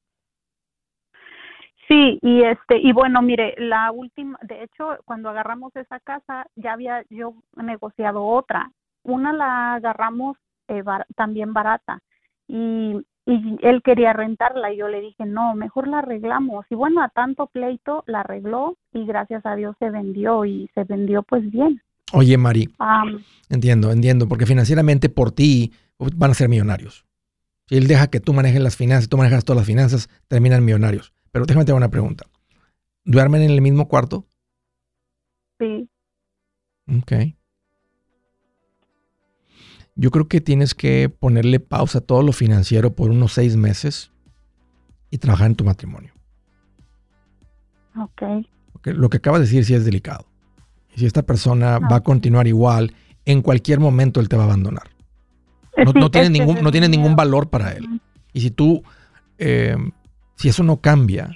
Sí, 1.87 2.19
y 2.21 2.43
este, 2.43 2.77
y 2.77 2.91
bueno, 2.93 3.21
mire, 3.21 3.55
la 3.57 3.91
última, 3.91 4.39
de 4.41 4.63
hecho, 4.63 4.97
cuando 5.05 5.29
agarramos 5.29 5.75
esa 5.75 5.99
casa, 5.99 6.47
ya 6.55 6.73
había 6.73 7.03
yo 7.09 7.35
negociado 7.55 8.23
otra. 8.23 8.71
Una 9.03 9.33
la 9.33 9.75
agarramos 9.75 10.37
eh, 10.69 10.81
también 11.15 11.53
barata 11.53 11.99
y, 12.47 13.05
y 13.25 13.57
él 13.61 13.81
quería 13.83 14.13
rentarla 14.13 14.73
y 14.73 14.77
yo 14.77 14.87
le 14.87 14.99
dije, 14.99 15.25
no, 15.25 15.55
mejor 15.55 15.87
la 15.87 15.99
arreglamos. 15.99 16.65
Y 16.69 16.75
bueno, 16.75 17.01
a 17.01 17.09
tanto 17.09 17.47
pleito 17.47 18.03
la 18.05 18.21
arregló 18.21 18.77
y 18.91 19.05
gracias 19.05 19.45
a 19.45 19.55
Dios 19.55 19.75
se 19.79 19.89
vendió 19.89 20.43
y 20.45 20.69
se 20.75 20.83
vendió 20.83 21.23
pues 21.23 21.49
bien. 21.49 21.81
Oye, 22.11 22.37
Mari, 22.37 22.69
entiendo, 23.49 23.91
entiendo, 23.91 24.27
porque 24.27 24.45
financieramente 24.45 25.09
por 25.09 25.31
ti 25.31 25.71
van 25.97 26.31
a 26.31 26.33
ser 26.33 26.49
millonarios. 26.49 27.05
Si 27.67 27.77
él 27.77 27.87
deja 27.87 28.07
que 28.07 28.19
tú 28.19 28.33
manejes 28.33 28.61
las 28.61 28.75
finanzas, 28.75 29.09
tú 29.09 29.17
manejas 29.17 29.45
todas 29.45 29.61
las 29.61 29.67
finanzas, 29.67 30.09
terminan 30.27 30.65
millonarios. 30.65 31.13
Pero 31.31 31.45
déjame 31.45 31.65
tener 31.65 31.77
una 31.77 31.89
pregunta. 31.89 32.25
¿Duermen 33.05 33.41
en 33.41 33.51
el 33.51 33.61
mismo 33.61 33.87
cuarto? 33.87 34.25
Sí. 35.59 35.89
Ok. 36.87 37.35
Yo 39.95 40.11
creo 40.11 40.27
que 40.27 40.41
tienes 40.41 40.73
que 40.73 41.09
ponerle 41.09 41.59
pausa 41.59 41.99
a 41.99 42.01
todo 42.01 42.23
lo 42.23 42.31
financiero 42.31 42.95
por 42.95 43.11
unos 43.11 43.33
seis 43.33 43.55
meses 43.55 44.11
y 45.11 45.19
trabajar 45.19 45.47
en 45.47 45.55
tu 45.55 45.63
matrimonio. 45.63 46.11
Ok. 47.99 48.23
Porque 48.71 48.93
lo 48.93 49.09
que 49.09 49.17
acabas 49.17 49.41
de 49.41 49.45
decir 49.45 49.65
sí 49.65 49.75
es 49.75 49.85
delicado. 49.85 50.25
Y 50.95 50.99
si 50.99 51.05
esta 51.05 51.23
persona 51.23 51.79
va 51.79 51.97
a 51.97 52.03
continuar 52.03 52.47
igual, 52.47 52.93
en 53.25 53.41
cualquier 53.41 53.79
momento 53.79 54.19
él 54.19 54.29
te 54.29 54.35
va 54.35 54.43
a 54.43 54.45
abandonar. 54.47 54.89
No, 55.95 56.11
tiene, 56.11 56.29
ningún, 56.29 56.61
no 56.61 56.71
tiene 56.71 56.87
ningún 56.87 57.15
valor 57.15 57.49
para 57.49 57.71
él. 57.71 58.01
Y 58.31 58.41
si 58.41 58.51
tú, 58.51 58.83
eh, 59.37 59.75
si 60.35 60.49
eso 60.49 60.63
no 60.63 60.77
cambia, 60.77 61.35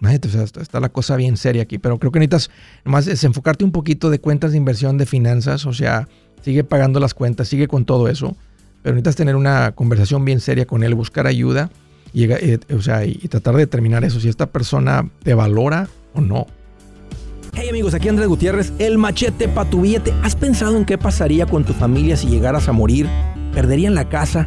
está, 0.00 0.80
la 0.80 0.88
cosa 0.88 1.16
bien 1.16 1.36
seria 1.36 1.62
aquí. 1.62 1.78
Pero 1.78 1.98
creo 1.98 2.12
que 2.12 2.18
necesitas 2.18 2.50
nomás 2.84 3.04
desenfocarte 3.06 3.64
un 3.64 3.72
poquito 3.72 4.10
de 4.10 4.18
cuentas 4.18 4.52
de 4.52 4.58
inversión, 4.58 4.98
de 4.98 5.06
finanzas. 5.06 5.66
O 5.66 5.72
sea, 5.72 6.08
sigue 6.42 6.64
pagando 6.64 7.00
las 7.00 7.14
cuentas, 7.14 7.48
sigue 7.48 7.68
con 7.68 7.84
todo 7.84 8.08
eso. 8.08 8.36
Pero 8.82 8.94
necesitas 8.94 9.16
tener 9.16 9.36
una 9.36 9.72
conversación 9.72 10.24
bien 10.24 10.40
seria 10.40 10.66
con 10.66 10.82
él, 10.82 10.94
buscar 10.94 11.26
ayuda 11.26 11.70
eh, 12.14 12.58
o 12.74 12.80
sea, 12.80 13.04
y 13.04 13.16
tratar 13.28 13.54
de 13.54 13.60
determinar 13.60 14.04
eso, 14.04 14.20
si 14.20 14.28
esta 14.28 14.46
persona 14.46 15.08
te 15.22 15.34
valora 15.34 15.88
o 16.14 16.20
no. 16.20 16.46
Hey 17.52 17.68
amigos, 17.68 17.94
aquí 17.94 18.08
Andrés 18.08 18.28
Gutiérrez, 18.28 18.72
el 18.78 18.96
machete 18.96 19.48
para 19.48 19.68
tu 19.68 19.82
billete. 19.82 20.14
¿Has 20.22 20.34
pensado 20.34 20.76
en 20.76 20.84
qué 20.84 20.98
pasaría 20.98 21.46
con 21.46 21.64
tu 21.64 21.72
familia 21.72 22.16
si 22.16 22.28
llegaras 22.28 22.68
a 22.68 22.72
morir? 22.72 23.06
¿Perderían 23.52 23.94
la 23.94 24.08
casa? 24.08 24.46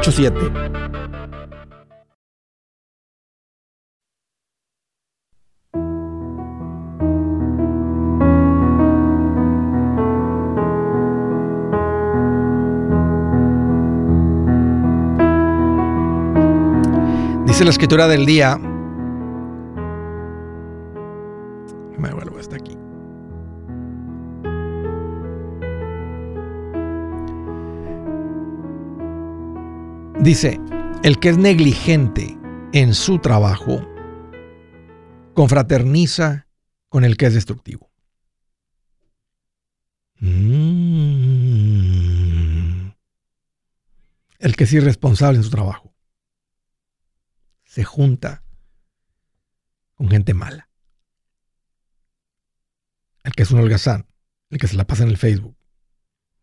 Dice 17.45 17.63
la 17.63 17.69
escritura 17.69 18.07
del 18.07 18.25
día 18.25 18.59
Dice, 30.21 30.59
el 31.03 31.19
que 31.19 31.29
es 31.29 31.37
negligente 31.39 32.37
en 32.73 32.93
su 32.93 33.17
trabajo 33.17 33.81
confraterniza 35.33 36.47
con 36.89 37.03
el 37.03 37.17
que 37.17 37.25
es 37.25 37.33
destructivo. 37.33 37.91
Mm. 40.19 40.51
El 44.37 44.55
que 44.55 44.65
es 44.65 44.73
irresponsable 44.73 45.39
en 45.39 45.43
su 45.43 45.49
trabajo 45.49 45.91
se 47.63 47.83
junta 47.83 48.43
con 49.95 50.07
gente 50.07 50.35
mala. 50.35 50.69
El 53.23 53.31
que 53.33 53.41
es 53.41 53.49
un 53.49 53.59
holgazán, 53.59 54.05
el 54.51 54.59
que 54.59 54.67
se 54.67 54.75
la 54.75 54.85
pasa 54.85 55.01
en 55.01 55.09
el 55.09 55.17
Facebook, 55.17 55.57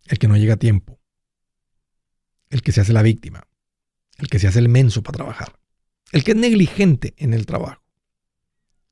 el 0.07 0.19
que 0.19 0.27
no 0.27 0.37
llega 0.37 0.55
a 0.55 0.59
tiempo, 0.59 0.99
el 2.51 2.63
que 2.63 2.73
se 2.73 2.81
hace 2.81 2.93
la 2.93 3.03
víctima, 3.03 3.48
el 4.19 4.29
que 4.29 4.39
se 4.39 4.49
hace 4.49 4.59
el 4.59 4.69
menso 4.69 5.03
para 5.03 5.17
trabajar, 5.17 5.59
el 6.13 6.25
que 6.25 6.33
es 6.33 6.37
negligente 6.37 7.15
en 7.17 7.33
el 7.33 7.47
trabajo. 7.47 7.83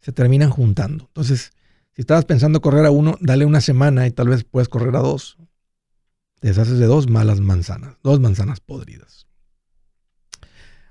Se 0.00 0.12
terminan 0.12 0.50
juntando. 0.50 1.06
Entonces, 1.08 1.52
si 1.92 2.02
estabas 2.02 2.24
pensando 2.24 2.60
correr 2.60 2.86
a 2.86 2.90
uno, 2.90 3.18
dale 3.20 3.44
una 3.44 3.60
semana 3.60 4.06
y 4.06 4.12
tal 4.12 4.28
vez 4.28 4.44
puedes 4.44 4.68
correr 4.68 4.94
a 4.96 5.00
dos. 5.00 5.36
Te 6.40 6.48
deshaces 6.48 6.78
de 6.78 6.86
dos 6.86 7.08
malas 7.08 7.40
manzanas, 7.40 7.96
dos 8.02 8.20
manzanas 8.20 8.60
podridas. 8.60 9.26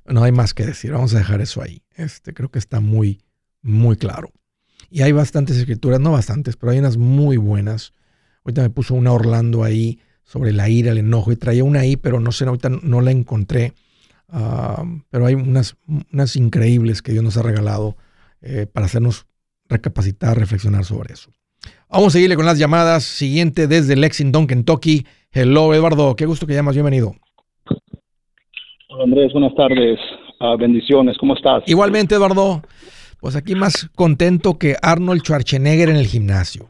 No 0.05 0.23
hay 0.23 0.31
más 0.31 0.53
que 0.53 0.65
decir, 0.65 0.91
vamos 0.91 1.13
a 1.15 1.19
dejar 1.19 1.41
eso 1.41 1.61
ahí. 1.61 1.83
Este 1.95 2.33
creo 2.33 2.49
que 2.49 2.59
está 2.59 2.79
muy, 2.79 3.21
muy 3.61 3.95
claro. 3.95 4.31
Y 4.89 5.01
hay 5.01 5.11
bastantes 5.13 5.57
escrituras, 5.57 5.99
no 5.99 6.11
bastantes, 6.11 6.57
pero 6.57 6.71
hay 6.71 6.79
unas 6.79 6.97
muy 6.97 7.37
buenas. 7.37 7.93
Ahorita 8.43 8.61
me 8.61 8.69
puso 8.69 8.93
una 8.93 9.11
Orlando 9.11 9.63
ahí 9.63 9.99
sobre 10.23 10.51
la 10.51 10.69
ira, 10.69 10.91
el 10.91 10.99
enojo, 10.99 11.31
y 11.31 11.35
traía 11.35 11.63
una 11.63 11.81
ahí, 11.81 11.95
pero 11.97 12.19
no 12.19 12.31
sé, 12.31 12.45
ahorita 12.45 12.69
no 12.69 13.01
la 13.01 13.11
encontré 13.11 13.73
pero 15.09 15.25
hay 15.25 15.35
unas, 15.35 15.77
unas 16.11 16.35
increíbles 16.35 17.01
que 17.01 17.11
Dios 17.11 17.23
nos 17.23 17.37
ha 17.37 17.43
regalado 17.43 17.95
eh, 18.41 18.67
para 18.71 18.85
hacernos 18.85 19.27
recapacitar, 19.69 20.37
reflexionar 20.37 20.83
sobre 20.83 21.13
eso. 21.13 21.31
Vamos 21.89 22.07
a 22.07 22.11
seguirle 22.11 22.35
con 22.35 22.45
las 22.45 22.59
llamadas. 22.59 23.03
Siguiente 23.03 23.67
desde 23.67 23.95
Lexington, 23.95 24.47
Kentucky. 24.47 25.05
Hello, 25.31 25.73
Eduardo. 25.73 26.15
Qué 26.15 26.25
gusto 26.25 26.45
que 26.45 26.53
llamas. 26.53 26.75
Bienvenido. 26.75 27.13
Hola, 28.89 29.03
Andrés. 29.03 29.33
Buenas 29.33 29.55
tardes. 29.55 29.99
Ah, 30.39 30.55
bendiciones. 30.59 31.17
¿Cómo 31.17 31.35
estás? 31.35 31.63
Igualmente, 31.67 32.15
Eduardo. 32.15 32.61
Pues 33.19 33.35
aquí 33.35 33.55
más 33.55 33.89
contento 33.95 34.57
que 34.57 34.75
Arnold 34.81 35.21
Schwarzenegger 35.21 35.89
en 35.89 35.95
el 35.95 36.05
gimnasio. 36.05 36.69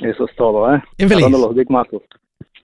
Eso 0.00 0.26
es 0.26 0.36
todo, 0.36 0.74
¿eh? 0.74 0.82
Infeliz. 0.98 1.28
los 1.30 1.54
Big 1.54 1.66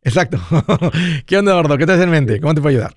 Exacto. 0.02 0.38
¿Qué 1.26 1.38
onda, 1.38 1.52
Eduardo? 1.52 1.76
¿Qué 1.76 1.86
te 1.86 1.92
hace 1.92 2.04
en 2.04 2.10
mente? 2.10 2.40
¿Cómo 2.40 2.54
te 2.54 2.60
puedo 2.60 2.76
ayudar? 2.76 2.92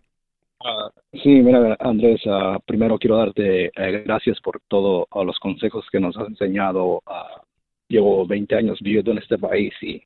Ah, 0.64 0.90
sí, 1.12 1.30
mira, 1.30 1.78
Andrés, 1.80 2.20
uh, 2.26 2.60
primero 2.66 2.98
quiero 2.98 3.18
darte 3.18 3.66
eh, 3.68 4.04
gracias 4.06 4.40
por 4.42 4.60
todos 4.68 5.06
los 5.24 5.38
consejos 5.40 5.86
que 5.92 6.00
nos 6.00 6.18
has 6.18 6.28
enseñado 6.28 6.98
uh, 7.06 7.42
llevo 7.88 8.26
20 8.26 8.56
años 8.56 8.80
viviendo 8.82 9.12
en 9.12 9.20
este 9.20 9.38
país 9.38 9.72
y, 9.82 10.02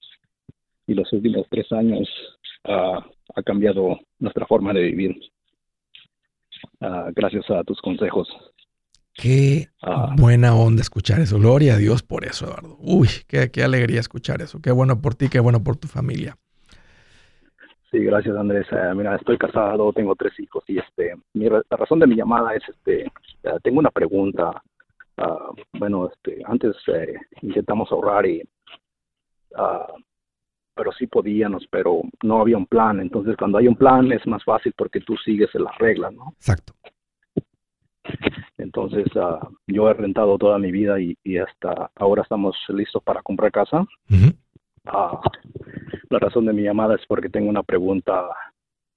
y 0.88 0.94
los 0.94 1.12
últimos 1.14 1.48
tres 1.50 1.72
años 1.72 2.08
ha 2.64 3.42
cambiado 3.44 3.98
nuestra 4.20 4.46
forma 4.46 4.72
de 4.72 4.82
vivir. 4.82 5.20
Gracias 7.16 7.50
a 7.50 7.64
tus 7.64 7.82
consejos. 7.82 8.28
Qué 9.14 9.70
buena 10.16 10.56
onda 10.56 10.82
escuchar 10.82 11.22
eso. 11.22 11.40
Gloria 11.40 11.74
a 11.74 11.78
Dios 11.78 12.04
por 12.04 12.24
eso, 12.24 12.46
Eduardo. 12.46 12.78
Uy, 12.80 13.08
qué, 13.28 13.50
qué 13.50 13.64
alegría 13.64 14.00
escuchar 14.00 14.44
eso. 14.44 14.62
Qué 14.62 14.72
bueno 14.72 15.02
por 15.02 15.16
ti, 15.16 15.28
qué 15.30 15.40
bueno 15.40 15.64
por 15.64 15.76
tu 15.78 15.88
familia. 15.88 16.38
Sí, 17.92 18.00
gracias 18.00 18.38
Andrés. 18.38 18.66
Eh, 18.72 18.94
mira, 18.96 19.18
estoy 19.18 19.38
casado, 19.38 19.92
tengo 19.92 20.16
tres 20.16 20.40
hijos 20.40 20.64
y 20.68 20.80
este, 20.80 21.14
la 21.34 21.78
razón 21.78 22.00
de 22.00 22.08
mi 22.08 22.16
llamada 22.16 22.56
es, 22.56 22.64
este, 22.70 23.04
eh, 23.04 23.60
tengo 23.62 23.80
una 23.80 23.92
pregunta. 23.92 24.64
Ah, 25.18 25.50
bueno, 25.74 26.10
este, 26.10 26.42
antes 26.46 26.74
eh, 26.88 27.16
intentamos 27.42 27.92
ahorrar 27.92 28.26
y, 28.26 28.42
uh, 29.52 30.02
pero 30.74 30.94
sí 30.94 31.06
podíamos, 31.06 31.68
pero 31.70 32.02
no 32.24 32.40
había 32.40 32.56
un 32.58 32.66
plan. 32.66 33.02
Entonces, 33.02 33.36
cuando 33.38 33.58
hay 33.58 33.68
un 33.68 33.76
plan 33.76 34.10
es 34.14 34.26
más 34.26 34.44
fácil 34.46 34.74
porque 34.78 35.02
tú 35.02 35.18
sigues 35.18 35.54
las 35.56 35.78
reglas, 35.78 36.14
¿no? 36.14 36.34
Exacto. 36.38 36.74
Entonces, 38.58 39.06
uh, 39.18 39.54
yo 39.68 39.90
he 39.90 39.94
rentado 39.94 40.38
toda 40.38 40.58
mi 40.60 40.72
vida 40.72 40.98
y, 41.02 41.18
y, 41.26 41.38
hasta 41.38 41.92
ahora 41.96 42.22
estamos 42.22 42.56
listos 42.70 43.04
para 43.04 43.22
comprar 43.22 43.52
casa. 43.52 43.86
La 44.84 46.20
razón 46.20 46.46
de 46.46 46.54
mi 46.54 46.64
llamada 46.64 46.96
es 46.96 47.02
porque 47.08 47.30
tengo 47.30 47.50
una 47.50 47.64
pregunta. 47.64 48.28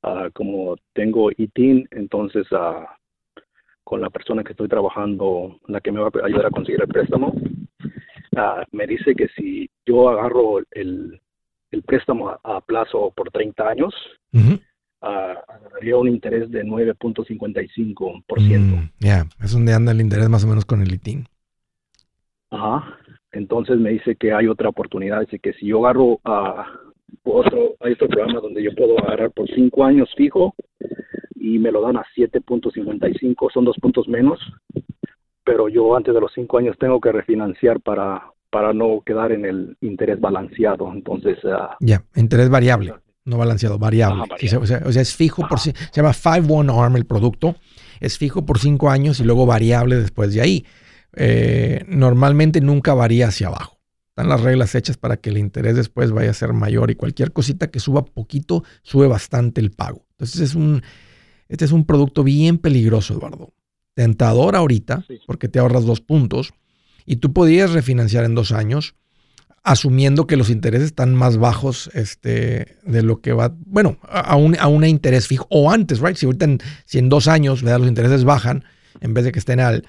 Uh, 0.02 0.30
como 0.34 0.76
tengo 0.92 1.30
ITIN, 1.34 1.88
entonces 1.90 2.46
uh, 2.52 2.84
con 3.84 4.02
la 4.02 4.10
persona 4.10 4.44
que 4.44 4.52
estoy 4.52 4.68
trabajando, 4.68 5.58
la 5.66 5.80
que 5.80 5.92
me 5.92 6.00
va 6.00 6.08
a 6.08 6.26
ayudar 6.26 6.44
a 6.44 6.50
conseguir 6.50 6.82
el 6.82 6.88
préstamo, 6.88 7.28
uh, 7.28 8.62
me 8.72 8.86
dice 8.86 9.14
que 9.14 9.28
si 9.28 9.70
yo 9.86 10.10
agarro 10.10 10.58
el, 10.72 11.18
el 11.70 11.82
préstamo 11.84 12.28
a, 12.28 12.60
plazo 12.60 13.14
por 13.16 13.30
30 13.30 13.66
años, 13.66 13.94
agarraría 15.00 15.96
un 15.96 16.08
interés 16.08 16.50
de 16.50 16.64
9.55%. 16.64 18.24
Mm, 18.58 18.90
ya, 18.98 19.24
es 19.42 19.52
donde 19.52 19.72
anda 19.72 19.92
el 19.92 20.02
interés 20.02 20.28
más 20.28 20.44
o 20.44 20.48
menos 20.48 20.66
con 20.66 20.82
el 20.82 20.92
ITIN. 20.92 21.26
Ajá. 22.50 22.98
Entonces 23.34 23.78
me 23.78 23.90
dice 23.90 24.16
que 24.16 24.32
hay 24.32 24.46
otra 24.46 24.68
oportunidad, 24.68 25.20
dice 25.20 25.38
que 25.38 25.52
si 25.54 25.66
yo 25.66 25.84
agarro 25.84 26.20
a 26.24 26.66
otro, 27.24 27.74
hay 27.80 27.92
otro 27.92 28.08
programa 28.08 28.40
donde 28.40 28.62
yo 28.62 28.74
puedo 28.74 28.98
agarrar 28.98 29.30
por 29.32 29.48
cinco 29.54 29.84
años 29.84 30.08
fijo 30.16 30.54
y 31.34 31.58
me 31.58 31.72
lo 31.72 31.82
dan 31.82 31.96
a 31.96 32.04
7.55, 32.16 33.52
son 33.52 33.64
dos 33.64 33.76
puntos 33.80 34.08
menos, 34.08 34.38
pero 35.44 35.68
yo 35.68 35.96
antes 35.96 36.14
de 36.14 36.20
los 36.20 36.32
cinco 36.32 36.58
años 36.58 36.76
tengo 36.78 37.00
que 37.00 37.12
refinanciar 37.12 37.80
para, 37.80 38.22
para 38.50 38.72
no 38.72 39.02
quedar 39.04 39.32
en 39.32 39.44
el 39.44 39.76
interés 39.80 40.20
balanceado. 40.20 40.90
Entonces, 40.92 41.38
ah, 41.44 41.76
ya, 41.80 42.02
interés 42.14 42.48
variable, 42.48 42.94
no 43.24 43.36
balanceado, 43.36 43.78
variable. 43.78 44.22
o, 44.32 44.66
sea, 44.66 45.02
es 45.02 45.14
fijo 45.16 45.46
por, 45.48 45.58
se 45.58 45.72
llama 45.92 46.10
5-1 46.10 46.82
ARM 46.82 46.96
el 46.96 47.04
producto, 47.04 47.56
es 48.00 48.16
fijo 48.16 48.46
por 48.46 48.58
cinco 48.58 48.88
años 48.90 49.20
y 49.20 49.24
luego 49.24 49.44
variable 49.44 49.96
después 49.96 50.32
de 50.32 50.40
ahí. 50.40 50.64
Eh, 51.16 51.84
normalmente 51.88 52.60
nunca 52.60 52.94
varía 52.94 53.28
hacia 53.28 53.48
abajo. 53.48 53.80
Están 54.08 54.28
las 54.28 54.42
reglas 54.42 54.74
hechas 54.74 54.96
para 54.96 55.16
que 55.16 55.30
el 55.30 55.38
interés 55.38 55.74
después 55.74 56.12
vaya 56.12 56.30
a 56.30 56.34
ser 56.34 56.52
mayor 56.52 56.90
y 56.90 56.94
cualquier 56.94 57.32
cosita 57.32 57.70
que 57.70 57.80
suba 57.80 58.04
poquito 58.04 58.62
sube 58.82 59.08
bastante 59.08 59.60
el 59.60 59.72
pago. 59.72 60.06
Entonces 60.12 60.40
es 60.40 60.54
un, 60.54 60.82
este 61.48 61.64
es 61.64 61.72
un 61.72 61.84
producto 61.84 62.22
bien 62.22 62.58
peligroso, 62.58 63.14
Eduardo. 63.14 63.52
Tentador 63.94 64.54
ahorita 64.54 65.04
porque 65.26 65.48
te 65.48 65.58
ahorras 65.58 65.84
dos 65.84 66.00
puntos 66.00 66.54
y 67.06 67.16
tú 67.16 67.32
podías 67.32 67.72
refinanciar 67.72 68.24
en 68.24 68.34
dos 68.34 68.52
años 68.52 68.94
asumiendo 69.64 70.26
que 70.26 70.36
los 70.36 70.50
intereses 70.50 70.86
están 70.86 71.14
más 71.14 71.38
bajos 71.38 71.90
este, 71.94 72.76
de 72.84 73.02
lo 73.02 73.20
que 73.20 73.32
va, 73.32 73.52
bueno, 73.64 73.98
a 74.08 74.36
un, 74.36 74.56
a 74.60 74.68
un 74.68 74.84
interés 74.84 75.26
fijo 75.26 75.46
o 75.48 75.70
antes, 75.70 76.00
right? 76.00 76.16
Si 76.16 76.26
ahorita 76.26 76.44
en, 76.44 76.58
si 76.84 76.98
en 76.98 77.08
dos 77.08 77.28
años 77.28 77.62
los 77.62 77.88
intereses 77.88 78.24
bajan, 78.24 78.64
en 79.00 79.14
vez 79.14 79.24
de 79.24 79.32
que 79.32 79.38
estén 79.38 79.60
al 79.60 79.86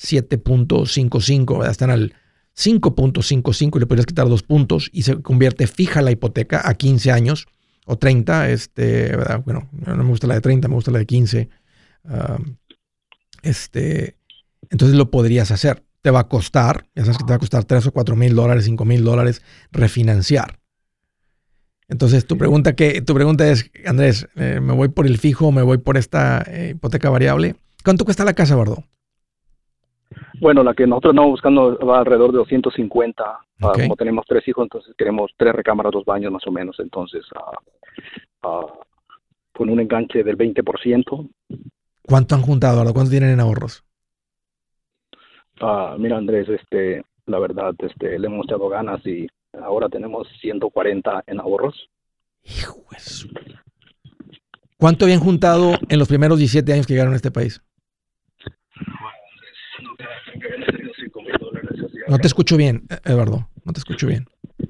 7.55, 0.00 1.68
están 1.68 1.90
al 1.90 2.14
5.55 2.56 3.76
y 3.76 3.80
le 3.80 3.86
podrías 3.86 4.06
quitar 4.06 4.28
dos 4.28 4.42
puntos 4.42 4.90
y 4.92 5.02
se 5.02 5.20
convierte 5.22 5.66
fija 5.66 6.02
la 6.02 6.10
hipoteca 6.10 6.62
a 6.64 6.74
15 6.74 7.12
años 7.12 7.46
o 7.86 7.96
30, 7.96 8.50
este, 8.50 9.16
bueno, 9.44 9.68
no 9.72 9.96
me 9.96 10.10
gusta 10.10 10.26
la 10.26 10.34
de 10.34 10.40
30, 10.40 10.68
me 10.68 10.74
gusta 10.74 10.90
la 10.90 10.98
de 10.98 11.06
15. 11.06 11.48
este, 13.42 14.16
entonces 14.70 14.96
lo 14.96 15.10
podrías 15.10 15.50
hacer. 15.50 15.84
Te 16.02 16.10
va 16.10 16.20
a 16.20 16.28
costar, 16.28 16.86
ya 16.94 17.04
sabes 17.04 17.18
que 17.18 17.24
te 17.24 17.30
va 17.30 17.36
a 17.36 17.40
costar 17.40 17.64
3 17.64 17.86
o 17.86 17.92
4 17.92 18.14
mil 18.14 18.34
dólares, 18.34 18.64
5 18.64 18.84
mil 18.84 19.02
dólares 19.02 19.42
refinanciar. 19.72 20.60
Entonces 21.88 22.26
tu 22.26 22.36
pregunta, 22.36 22.76
que, 22.76 23.00
tu 23.00 23.14
pregunta 23.14 23.50
es, 23.50 23.70
Andrés, 23.86 24.28
eh, 24.36 24.60
¿me 24.60 24.74
voy 24.74 24.88
por 24.88 25.06
el 25.06 25.18
fijo 25.18 25.46
o 25.46 25.52
me 25.52 25.62
voy 25.62 25.78
por 25.78 25.96
esta 25.96 26.44
eh, 26.46 26.72
hipoteca 26.74 27.08
variable? 27.08 27.56
¿Cuánto 27.82 28.04
cuesta 28.04 28.24
la 28.24 28.34
casa, 28.34 28.54
Bardo? 28.54 28.84
Bueno, 30.40 30.62
la 30.62 30.74
que 30.74 30.86
nosotros 30.86 31.12
estamos 31.12 31.30
buscando 31.30 31.78
va 31.78 31.98
alrededor 31.98 32.32
de 32.32 32.38
250. 32.38 33.24
Ah, 33.24 33.72
como 33.74 33.96
tenemos 33.96 34.24
tres 34.26 34.46
hijos, 34.46 34.64
entonces 34.64 34.94
queremos 34.96 35.32
tres 35.36 35.54
recámaras, 35.54 35.92
dos 35.92 36.04
baños 36.04 36.32
más 36.32 36.46
o 36.46 36.52
menos. 36.52 36.78
Entonces, 36.78 37.24
uh, 37.32 38.48
uh, 38.48 38.66
con 39.52 39.68
un 39.68 39.80
enganche 39.80 40.22
del 40.22 40.38
20%. 40.38 41.28
¿Cuánto 42.02 42.34
han 42.34 42.42
juntado 42.42 42.78
ahora? 42.78 42.92
¿Cuánto 42.92 43.10
tienen 43.10 43.30
en 43.30 43.40
ahorros? 43.40 43.84
mira, 45.98 46.16
Andrés, 46.16 46.48
este, 46.48 47.02
la 47.26 47.40
verdad, 47.40 47.74
este, 47.80 48.18
le 48.18 48.26
hemos 48.28 48.46
echado 48.46 48.68
ganas 48.68 49.04
y 49.04 49.26
ahora 49.60 49.88
tenemos 49.88 50.28
140 50.40 51.24
en 51.26 51.40
ahorros. 51.40 51.88
Hijo 52.44 52.84
¿Cuánto 54.78 55.04
habían 55.04 55.18
juntado 55.18 55.72
en 55.88 55.98
los 55.98 56.06
primeros 56.06 56.38
17 56.38 56.72
años 56.72 56.86
que 56.86 56.92
llegaron 56.92 57.12
a 57.12 57.16
este 57.16 57.32
país? 57.32 57.60
No 62.08 62.18
te 62.18 62.26
escucho 62.26 62.56
bien, 62.56 62.82
Eduardo. 63.04 63.48
No 63.64 63.72
te 63.72 63.80
escucho 63.80 64.06
bien. 64.06 64.24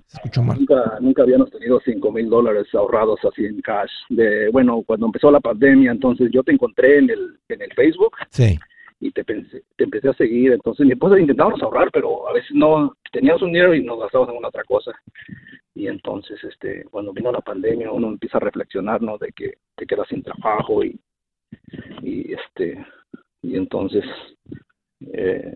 Se 0.07 0.16
escuchó 0.16 0.43
mal. 0.43 0.59
Nunca, 0.59 0.99
nunca 1.01 1.22
habíamos 1.22 1.51
tenido 1.51 1.80
5 1.84 2.12
mil 2.12 2.28
dólares 2.28 2.66
ahorrados 2.74 3.20
así 3.24 3.45
en 3.45 3.61
cash. 3.61 3.91
De, 4.09 4.49
bueno, 4.51 4.82
cuando 4.84 5.07
empezó 5.07 5.30
la 5.30 5.41
pandemia, 5.41 5.93
entonces 5.93 6.30
yo 6.32 6.43
te 6.43 6.53
encontré 6.53 6.99
en 6.99 7.11
el, 7.11 7.39
en 7.49 7.62
el 7.62 7.72
Facebook. 7.74 8.16
Sí. 8.30 8.59
Y 9.01 9.12
te, 9.12 9.24
pensé, 9.24 9.62
te 9.76 9.84
empecé 9.84 10.09
a 10.09 10.14
seguir. 10.14 10.53
Entonces 10.53 10.84
mi 10.84 10.93
esposa 10.93 11.18
intentábamos 11.18 11.62
ahorrar, 11.62 11.91
pero 11.93 12.28
a 12.28 12.32
veces 12.32 12.51
no 12.53 12.95
teníamos 13.12 13.43
un 13.43 13.53
dinero 13.53 13.74
y 13.74 13.84
nos 13.84 14.01
gastábamos 14.01 14.32
en 14.32 14.39
una 14.39 14.49
otra 14.49 14.64
cosa. 14.64 14.93
Y 15.74 15.86
entonces, 15.86 16.43
este, 16.43 16.84
cuando 16.91 17.12
vino 17.12 17.30
la 17.30 17.41
pandemia, 17.41 17.93
uno 17.93 18.09
empieza 18.09 18.39
a 18.39 18.41
reflexionar, 18.41 19.01
¿no? 19.01 19.16
De 19.16 19.30
que 19.32 19.55
te 19.76 19.86
quedas 19.86 20.09
sin 20.09 20.24
trabajo 20.24 20.82
y, 20.82 20.99
y 22.03 22.32
este, 22.32 22.84
y 23.43 23.57
entonces 23.57 24.05
eh, 25.01 25.55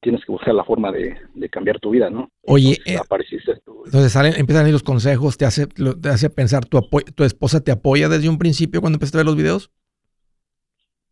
tienes 0.00 0.24
que 0.24 0.32
buscar 0.32 0.54
la 0.54 0.64
forma 0.64 0.90
de, 0.92 1.16
cambiar 1.50 1.78
tu 1.78 1.90
vida, 1.90 2.10
¿no? 2.10 2.30
Oye, 2.42 2.78
entonces, 2.84 3.32
eh, 3.32 3.60
entonces 3.84 4.12
salen, 4.12 4.34
empiezan 4.36 4.64
a 4.64 4.68
ir 4.68 4.72
los 4.72 4.82
consejos, 4.82 5.36
te 5.36 5.44
hace, 5.44 5.66
te 5.66 6.08
hace 6.08 6.30
pensar, 6.30 6.64
¿tu, 6.64 6.80
¿tu 7.14 7.24
esposa 7.24 7.62
te 7.62 7.70
apoya 7.70 8.08
desde 8.08 8.28
un 8.28 8.38
principio 8.38 8.80
cuando 8.80 8.96
empezaste 8.96 9.18
a 9.18 9.20
ver 9.20 9.26
los 9.26 9.36
videos? 9.36 9.70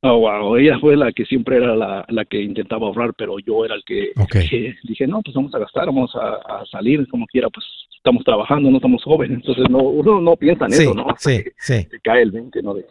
Oh, 0.01 0.19
wow, 0.19 0.57
ella 0.57 0.79
fue 0.79 0.97
la 0.97 1.11
que 1.11 1.25
siempre 1.25 1.57
era 1.57 1.75
la, 1.75 2.05
la 2.09 2.25
que 2.25 2.41
intentaba 2.41 2.87
ahorrar, 2.87 3.15
pero 3.15 3.39
yo 3.41 3.65
era 3.65 3.75
el 3.75 3.83
que, 3.85 4.13
dije, 4.85 5.07
no, 5.09 5.21
pues 5.23 5.35
vamos 5.35 5.53
a 5.55 5.59
gastar, 5.59 5.87
vamos 5.87 6.13
a, 6.15 6.65
salir 6.71 7.07
como 7.09 7.27
quiera, 7.27 7.51
pues 7.51 7.67
estamos 7.97 8.23
trabajando, 8.23 8.71
no 8.71 8.77
estamos 8.77 9.03
jóvenes, 9.03 9.39
entonces 9.39 9.65
no, 9.69 9.79
uno 9.79 10.21
no 10.21 10.37
piensa 10.37 10.67
en 10.67 10.73
eso, 10.73 10.95
¿no? 10.95 11.07
sí, 11.19 11.43
sí. 11.59 11.87
Se 11.91 12.01
cae 12.01 12.23
el 12.23 12.31
20, 12.31 12.63
¿no? 12.63 12.75
De 12.75 12.87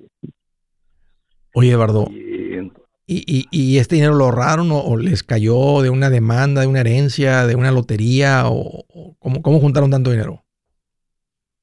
Oye, 1.53 1.71
Eduardo, 1.71 2.07
¿Y, 2.11 2.69
y, 3.07 3.77
este 3.77 3.95
dinero 3.95 4.15
lo 4.15 4.25
ahorraron 4.25 4.69
o, 4.71 4.97
les 4.97 5.23
cayó 5.23 5.81
de 5.81 5.89
una 5.89 6.09
demanda, 6.09 6.61
de 6.61 6.67
una 6.67 6.81
herencia, 6.81 7.47
de 7.47 7.55
una 7.55 7.71
lotería? 7.71 8.43
o, 8.47 9.15
¿cómo, 9.19 9.41
¿Cómo 9.41 9.59
juntaron 9.59 9.89
tanto 9.89 10.11
dinero? 10.11 10.43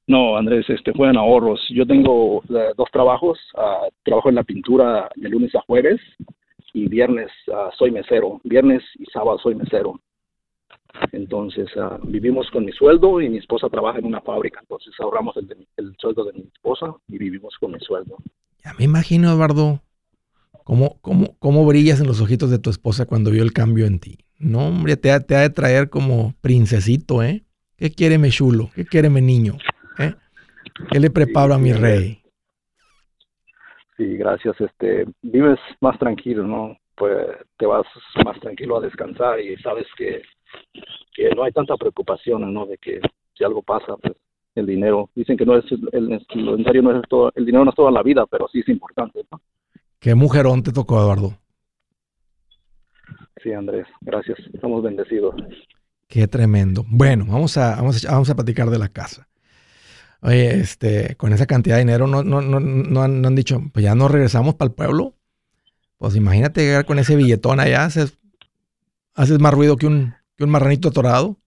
No, 0.07 0.37
Andrés, 0.37 0.69
este 0.69 0.93
fueron 0.93 1.17
ahorros. 1.17 1.61
Yo 1.71 1.87
tengo 1.87 2.43
eh, 2.51 2.73
dos 2.77 2.91
trabajos. 2.93 3.39
Ah, 3.57 3.87
trabajo 4.03 4.29
en 4.29 4.35
la 4.35 4.43
pintura 4.43 5.09
de 5.17 5.29
lunes 5.29 5.55
a 5.55 5.61
jueves 5.63 6.01
y 6.75 6.89
viernes 6.89 7.31
ah, 7.53 7.71
soy 7.79 7.91
mesero. 7.91 8.41
Viernes 8.45 8.83
y 8.99 9.05
sábado 9.07 9.39
soy 9.39 9.55
mesero. 9.55 9.99
Entonces 11.13 11.69
ah, 11.79 11.99
vivimos 12.03 12.51
con 12.51 12.67
mi 12.67 12.73
sueldo 12.73 13.21
y 13.23 13.31
mi 13.31 13.39
esposa 13.39 13.71
trabaja 13.71 13.99
en 13.99 14.05
una 14.05 14.21
fábrica. 14.21 14.61
Entonces 14.61 14.93
ahorramos 14.99 15.37
el, 15.39 15.67
el 15.79 15.95
sueldo 15.99 16.25
de 16.25 16.35
mi 16.35 16.41
esposa 16.55 16.95
y 17.09 17.17
vivimos 17.17 17.57
con 17.59 17.73
mi 17.73 17.81
sueldo. 17.81 18.17
Ya 18.63 18.75
me 18.79 18.85
imagino, 18.85 19.31
Eduardo, 19.31 19.81
¿Cómo, 20.65 20.99
cómo, 21.01 21.37
cómo 21.39 21.67
brillas 21.67 22.01
en 22.01 22.07
los 22.07 22.21
ojitos 22.21 22.51
de 22.51 22.59
tu 22.59 22.71
esposa 22.71 23.07
cuando 23.07 23.31
vio 23.31 23.43
el 23.43 23.53
cambio 23.53 23.87
en 23.87 24.01
ti? 24.01 24.19
No, 24.39 24.69
hombre, 24.69 24.97
te 24.97 25.13
ha, 25.13 25.21
te 25.21 25.37
ha 25.37 25.41
de 25.41 25.51
traer 25.51 25.91
como 25.91 26.35
princesito, 26.41 27.23
¿eh? 27.23 27.45
¿Qué 27.77 27.91
quiere 27.91 28.19
mi 28.19 28.31
chulo? 28.31 28.71
¿Qué 28.75 28.85
quiere 28.85 29.11
mi 29.11 29.21
niño? 29.21 29.59
¿Eh? 29.99 30.15
¿Qué 30.91 31.01
le 31.01 31.11
preparo 31.11 31.55
a 31.55 31.59
mi 31.59 31.73
rey? 31.73 32.23
Sí, 33.97 34.17
gracias. 34.17 34.61
Este, 34.61 35.07
vives 35.23 35.59
más 35.81 35.99
tranquilo, 35.99 36.47
¿no? 36.47 36.77
Pues 36.97 37.17
te 37.59 37.67
vas 37.67 37.87
más 38.25 38.39
tranquilo 38.41 38.79
a 38.79 38.81
descansar 38.81 39.41
y 39.41 39.57
sabes 39.59 39.87
que 39.97 40.23
que 41.15 41.31
no 41.31 41.45
hay 41.45 41.53
tanta 41.53 41.77
preocupación, 41.77 42.53
¿no? 42.53 42.67
De 42.67 42.77
que 42.79 43.01
si 43.35 43.45
algo 43.45 43.63
pasa, 43.63 43.97
pues 43.97 44.15
el 44.55 44.67
dinero, 44.67 45.11
dicen 45.15 45.37
que 45.37 45.47
no 45.47 45.57
es 45.57 45.65
el, 45.73 45.89
el, 45.93 46.09
no 46.09 46.17
es 46.17 47.09
todo, 47.09 47.33
el 47.35 47.47
dinero 47.47 47.65
no 47.65 47.71
es 47.71 47.77
toda 47.77 47.91
la 47.91 48.03
vida, 48.03 48.27
pero 48.27 48.47
sí 48.49 48.61
es 48.61 48.69
importante, 48.69 49.25
¿no? 49.31 49.41
¿Qué 50.05 50.15
mujerón 50.15 50.63
te 50.63 50.71
tocó, 50.71 51.01
Eduardo? 51.01 51.39
Sí, 53.43 53.55
Andrés, 53.55 53.87
gracias. 54.03 54.37
Estamos 54.53 54.83
bendecidos. 54.83 55.35
Qué 56.09 56.29
tremendo. 56.29 56.85
Bueno, 56.87 57.25
vamos 57.27 57.57
a, 57.57 57.77
vamos 57.77 58.05
a, 58.05 58.11
vamos 58.11 58.29
a 58.29 58.35
platicar 58.35 58.69
de 58.69 58.79
la 58.79 58.91
casa. 58.91 59.31
Oye, 60.21 60.61
este, 60.61 61.17
con 61.17 61.33
esa 61.33 61.47
cantidad 61.47 61.77
de 61.77 61.85
dinero 61.85 62.07
no, 62.07 62.23
no, 62.23 62.43
no, 62.43 62.61
no, 62.61 63.03
han, 63.03 63.23
no 63.23 63.29
han 63.29 63.35
dicho, 63.35 63.63
pues 63.73 63.83
ya 63.83 63.95
no 63.95 64.09
regresamos 64.09 64.57
para 64.57 64.67
el 64.69 64.75
pueblo. 64.75 65.15
Pues 65.97 66.15
imagínate 66.17 66.67
llegar 66.67 66.85
con 66.85 66.99
ese 66.99 67.17
billetón 67.17 67.59
allá, 67.59 67.87
haces, 67.87 68.19
haces 69.15 69.39
más 69.39 69.55
ruido 69.55 69.79
que 69.79 69.87
un, 69.87 70.13
que 70.37 70.45
un 70.45 70.51
marranito 70.51 70.89
atorado. 70.89 71.39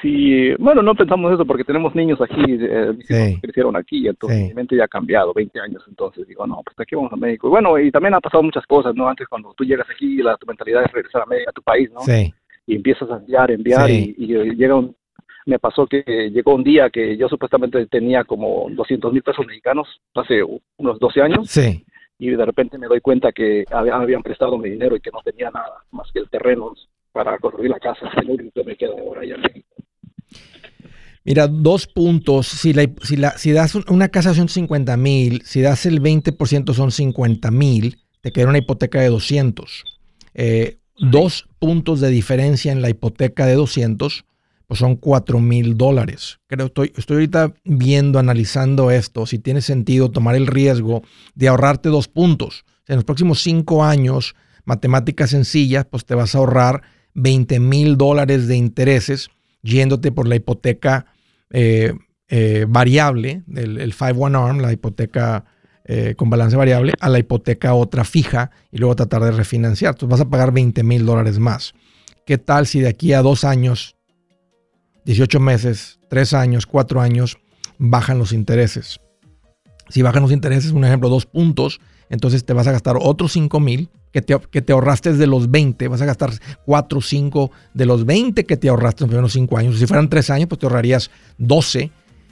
Sí, 0.00 0.54
bueno, 0.58 0.80
no 0.80 0.94
pensamos 0.94 1.32
eso 1.32 1.44
porque 1.44 1.64
tenemos 1.64 1.92
niños 1.94 2.20
aquí, 2.20 2.40
eh, 2.48 3.38
crecieron 3.42 3.76
aquí, 3.76 4.06
entonces 4.06 4.48
mi 4.48 4.54
mente 4.54 4.76
ya 4.76 4.84
ha 4.84 4.88
cambiado, 4.88 5.34
20 5.34 5.58
años, 5.58 5.82
entonces 5.88 6.26
digo, 6.28 6.46
no, 6.46 6.62
pues 6.64 6.78
aquí 6.78 6.94
vamos 6.94 7.12
a 7.12 7.16
México. 7.16 7.48
Y 7.48 7.50
bueno, 7.50 7.76
y 7.78 7.90
también 7.90 8.14
han 8.14 8.20
pasado 8.20 8.44
muchas 8.44 8.64
cosas, 8.66 8.94
¿no? 8.94 9.08
Antes 9.08 9.26
cuando 9.26 9.52
tú 9.54 9.64
llegas 9.64 9.88
aquí, 9.90 10.18
la, 10.18 10.36
tu 10.36 10.46
mentalidad 10.46 10.84
es 10.84 10.92
regresar 10.92 11.22
a, 11.22 11.26
México, 11.26 11.50
a 11.50 11.52
tu 11.52 11.62
país, 11.62 11.90
¿no? 11.92 12.00
Sí. 12.00 12.32
Y 12.66 12.76
empiezas 12.76 13.10
a 13.10 13.16
enviar, 13.16 13.50
enviar, 13.50 13.90
y, 13.90 14.14
y, 14.16 14.26
llega 14.54 14.76
un, 14.76 14.94
me 15.46 15.58
pasó 15.58 15.86
que 15.86 16.02
llegó 16.32 16.54
un 16.54 16.64
día 16.64 16.90
que 16.90 17.16
yo 17.16 17.28
supuestamente 17.28 17.86
tenía 17.86 18.24
como 18.24 18.68
200 18.70 19.12
mil 19.12 19.22
pesos 19.22 19.46
mexicanos 19.46 19.88
hace 20.14 20.42
unos 20.76 20.98
12 21.00 21.22
años. 21.22 21.48
Sí. 21.48 21.84
Y 22.18 22.30
de 22.30 22.44
repente 22.44 22.78
me 22.78 22.86
doy 22.86 23.00
cuenta 23.00 23.32
que 23.32 23.64
habían 23.70 24.22
prestado 24.22 24.58
mi 24.58 24.70
dinero 24.70 24.96
y 24.96 25.00
que 25.00 25.10
no 25.10 25.20
tenía 25.24 25.50
nada 25.50 25.82
más 25.90 26.10
que 26.12 26.20
el 26.20 26.30
terreno 26.30 26.72
para 27.16 27.38
construir 27.38 27.70
la 27.70 27.80
casa. 27.80 28.10
me 28.66 28.76
queda 28.76 28.92
ahora 28.92 29.22
México. 29.22 29.66
Mira, 31.24 31.48
dos 31.48 31.86
puntos. 31.86 32.46
Si, 32.46 32.74
la, 32.74 32.86
si, 33.02 33.16
la, 33.16 33.30
si 33.38 33.52
das 33.52 33.74
una 33.74 34.10
casa 34.10 34.34
son 34.34 34.50
50 34.50 34.96
mil, 34.98 35.42
si 35.42 35.62
das 35.62 35.86
el 35.86 36.02
20% 36.02 36.74
son 36.74 36.92
50 36.92 37.50
mil, 37.50 37.96
te 38.20 38.32
queda 38.32 38.48
una 38.48 38.58
hipoteca 38.58 39.00
de 39.00 39.08
200. 39.08 39.84
Eh, 40.34 40.76
dos 40.98 41.48
puntos 41.58 42.00
de 42.00 42.10
diferencia 42.10 42.70
en 42.70 42.82
la 42.82 42.90
hipoteca 42.90 43.46
de 43.46 43.54
200 43.54 44.26
pues 44.66 44.80
son 44.80 44.96
4 44.96 45.38
mil 45.38 45.76
dólares. 45.76 46.40
Creo, 46.48 46.66
estoy, 46.66 46.92
estoy 46.96 47.14
ahorita 47.16 47.54
viendo, 47.64 48.18
analizando 48.18 48.90
esto, 48.90 49.24
si 49.24 49.38
tiene 49.38 49.62
sentido 49.62 50.10
tomar 50.10 50.34
el 50.34 50.48
riesgo 50.48 51.02
de 51.36 51.48
ahorrarte 51.48 51.88
dos 51.88 52.08
puntos. 52.08 52.64
En 52.88 52.96
los 52.96 53.04
próximos 53.04 53.40
cinco 53.40 53.84
años, 53.84 54.34
matemáticas 54.64 55.30
sencillas, 55.30 55.86
pues 55.88 56.04
te 56.04 56.16
vas 56.16 56.34
a 56.34 56.38
ahorrar 56.38 56.82
20 57.16 57.58
mil 57.60 57.96
dólares 57.96 58.46
de 58.46 58.56
intereses 58.56 59.28
yéndote 59.62 60.12
por 60.12 60.28
la 60.28 60.36
hipoteca 60.36 61.06
eh, 61.50 61.92
eh, 62.28 62.66
variable, 62.68 63.42
del 63.46 63.80
el 63.80 63.94
5-1 63.94 64.48
ARM, 64.48 64.60
la 64.60 64.72
hipoteca 64.72 65.44
eh, 65.84 66.14
con 66.16 66.30
balance 66.30 66.56
variable, 66.56 66.92
a 67.00 67.08
la 67.08 67.18
hipoteca 67.18 67.74
otra 67.74 68.04
fija 68.04 68.52
y 68.70 68.78
luego 68.78 68.94
tratar 68.94 69.22
de 69.24 69.32
refinanciar. 69.32 69.94
Entonces 69.94 70.08
vas 70.08 70.20
a 70.20 70.30
pagar 70.30 70.52
20 70.52 70.82
mil 70.84 71.04
dólares 71.04 71.40
más. 71.40 71.74
¿Qué 72.24 72.38
tal 72.38 72.66
si 72.66 72.80
de 72.80 72.88
aquí 72.88 73.12
a 73.12 73.22
dos 73.22 73.44
años 73.44 73.96
18 75.06 75.38
meses, 75.38 76.00
3 76.10 76.34
años, 76.34 76.66
4 76.66 77.00
años, 77.00 77.38
bajan 77.78 78.18
los 78.18 78.32
intereses. 78.32 79.00
Si 79.88 80.02
bajan 80.02 80.22
los 80.22 80.32
intereses, 80.32 80.72
un 80.72 80.84
ejemplo, 80.84 81.08
dos 81.08 81.26
puntos, 81.26 81.80
entonces 82.10 82.44
te 82.44 82.52
vas 82.52 82.66
a 82.66 82.72
gastar 82.72 82.96
otros 83.00 83.32
5 83.32 83.60
mil 83.60 83.88
que 84.16 84.22
te, 84.22 84.34
que 84.50 84.62
te 84.62 84.72
ahorraste 84.72 85.12
de 85.12 85.26
los 85.26 85.50
20, 85.50 85.88
vas 85.88 86.00
a 86.00 86.06
gastar 86.06 86.30
4 86.64 86.98
o 86.98 87.02
5 87.02 87.50
de 87.74 87.84
los 87.84 88.06
20 88.06 88.46
que 88.46 88.56
te 88.56 88.70
ahorraste 88.70 89.04
en 89.04 89.08
los 89.08 89.10
primeros 89.10 89.32
5 89.34 89.58
años. 89.58 89.78
Si 89.78 89.86
fueran 89.86 90.08
3 90.08 90.30
años, 90.30 90.48
pues 90.48 90.58
te 90.58 90.64
ahorrarías 90.64 91.10
12 91.36 91.90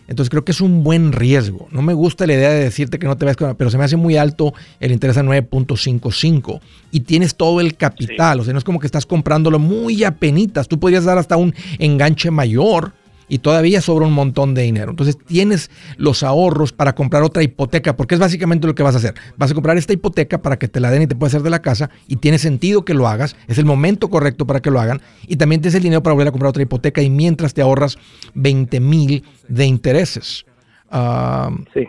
entonces 0.09 0.30
creo 0.30 0.45
que 0.45 0.53
es 0.53 0.62
un 0.62 0.82
buen 0.82 1.12
riesgo. 1.12 1.68
No 1.72 1.82
me 1.82 1.93
gusta 1.93 2.26
la 2.26 2.35
idea 2.35 2.51
de 2.51 2.64
decirte 2.64 2.99
que 2.99 3.07
no 3.07 3.18
te 3.18 3.26
ves 3.26 3.37
con, 3.37 3.55
pero 3.57 3.70
se 3.70 3.76
me 3.76 3.85
hace 3.85 3.97
muy 3.97 4.16
alto 4.16 4.55
el 4.80 4.93
interés 4.93 5.18
a 5.18 5.22
9.55 5.22 6.61
y 6.91 7.01
tienes 7.01 7.35
todo 7.35 7.61
el 7.61 7.76
capital. 7.76 8.41
O 8.41 8.45
sea, 8.45 8.53
no 8.53 8.59
es 8.59 8.64
como 8.64 8.80
que 8.80 8.87
estás 8.87 9.05
comprándolo 9.05 9.59
muy 9.59 10.05
a 10.05 10.12
penitas. 10.12 10.68
Tú 10.68 10.78
podrías 10.78 11.05
dar 11.05 11.18
hasta 11.18 11.37
un 11.37 11.55
enganche 11.78 12.30
mayor 12.30 12.93
y 13.28 13.38
todavía 13.38 13.80
sobra 13.80 14.06
un 14.06 14.12
montón 14.12 14.54
de 14.54 14.62
dinero. 14.62 14.90
Entonces 14.90 15.18
tienes 15.18 15.70
los 15.96 16.22
ahorros 16.22 16.72
para 16.72 16.94
comprar 16.94 17.22
otra 17.22 17.42
hipoteca, 17.42 17.96
porque 17.96 18.14
es 18.14 18.20
básicamente 18.20 18.66
lo 18.66 18.74
que 18.74 18.82
vas 18.82 18.94
a 18.94 18.98
hacer. 18.98 19.14
Vas 19.36 19.50
a 19.50 19.54
comprar 19.54 19.76
esta 19.76 19.92
hipoteca 19.92 20.42
para 20.42 20.58
que 20.58 20.68
te 20.68 20.80
la 20.80 20.90
den 20.90 21.02
y 21.02 21.06
te 21.06 21.16
puedas 21.16 21.34
hacer 21.34 21.42
de 21.42 21.50
la 21.50 21.62
casa 21.62 21.90
y 22.06 22.16
tiene 22.16 22.38
sentido 22.38 22.84
que 22.84 22.94
lo 22.94 23.08
hagas, 23.08 23.36
es 23.48 23.58
el 23.58 23.64
momento 23.64 24.10
correcto 24.10 24.46
para 24.46 24.60
que 24.60 24.70
lo 24.70 24.80
hagan 24.80 25.00
y 25.26 25.36
también 25.36 25.60
tienes 25.60 25.74
el 25.74 25.82
dinero 25.82 26.02
para 26.02 26.14
volver 26.14 26.28
a 26.28 26.32
comprar 26.32 26.50
otra 26.50 26.62
hipoteca 26.62 27.02
y 27.02 27.10
mientras 27.10 27.54
te 27.54 27.62
ahorras 27.62 27.98
20 28.34 28.80
mil 28.80 29.24
de 29.48 29.66
intereses. 29.66 30.44
Uh, 30.92 31.64
sí. 31.72 31.88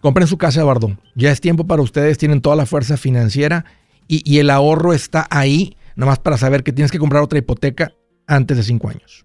Compren 0.00 0.26
su 0.26 0.36
casa, 0.36 0.60
Eduardo. 0.60 0.96
Ya 1.14 1.30
es 1.30 1.40
tiempo 1.40 1.66
para 1.66 1.80
ustedes, 1.80 2.18
tienen 2.18 2.40
toda 2.40 2.56
la 2.56 2.66
fuerza 2.66 2.96
financiera 2.96 3.64
y, 4.06 4.22
y 4.30 4.38
el 4.38 4.50
ahorro 4.50 4.92
está 4.92 5.26
ahí, 5.30 5.76
nomás 5.96 6.18
para 6.18 6.36
saber 6.36 6.62
que 6.62 6.72
tienes 6.72 6.92
que 6.92 6.98
comprar 6.98 7.22
otra 7.22 7.38
hipoteca 7.38 7.92
antes 8.26 8.56
de 8.56 8.62
cinco 8.62 8.88
años. 8.88 9.24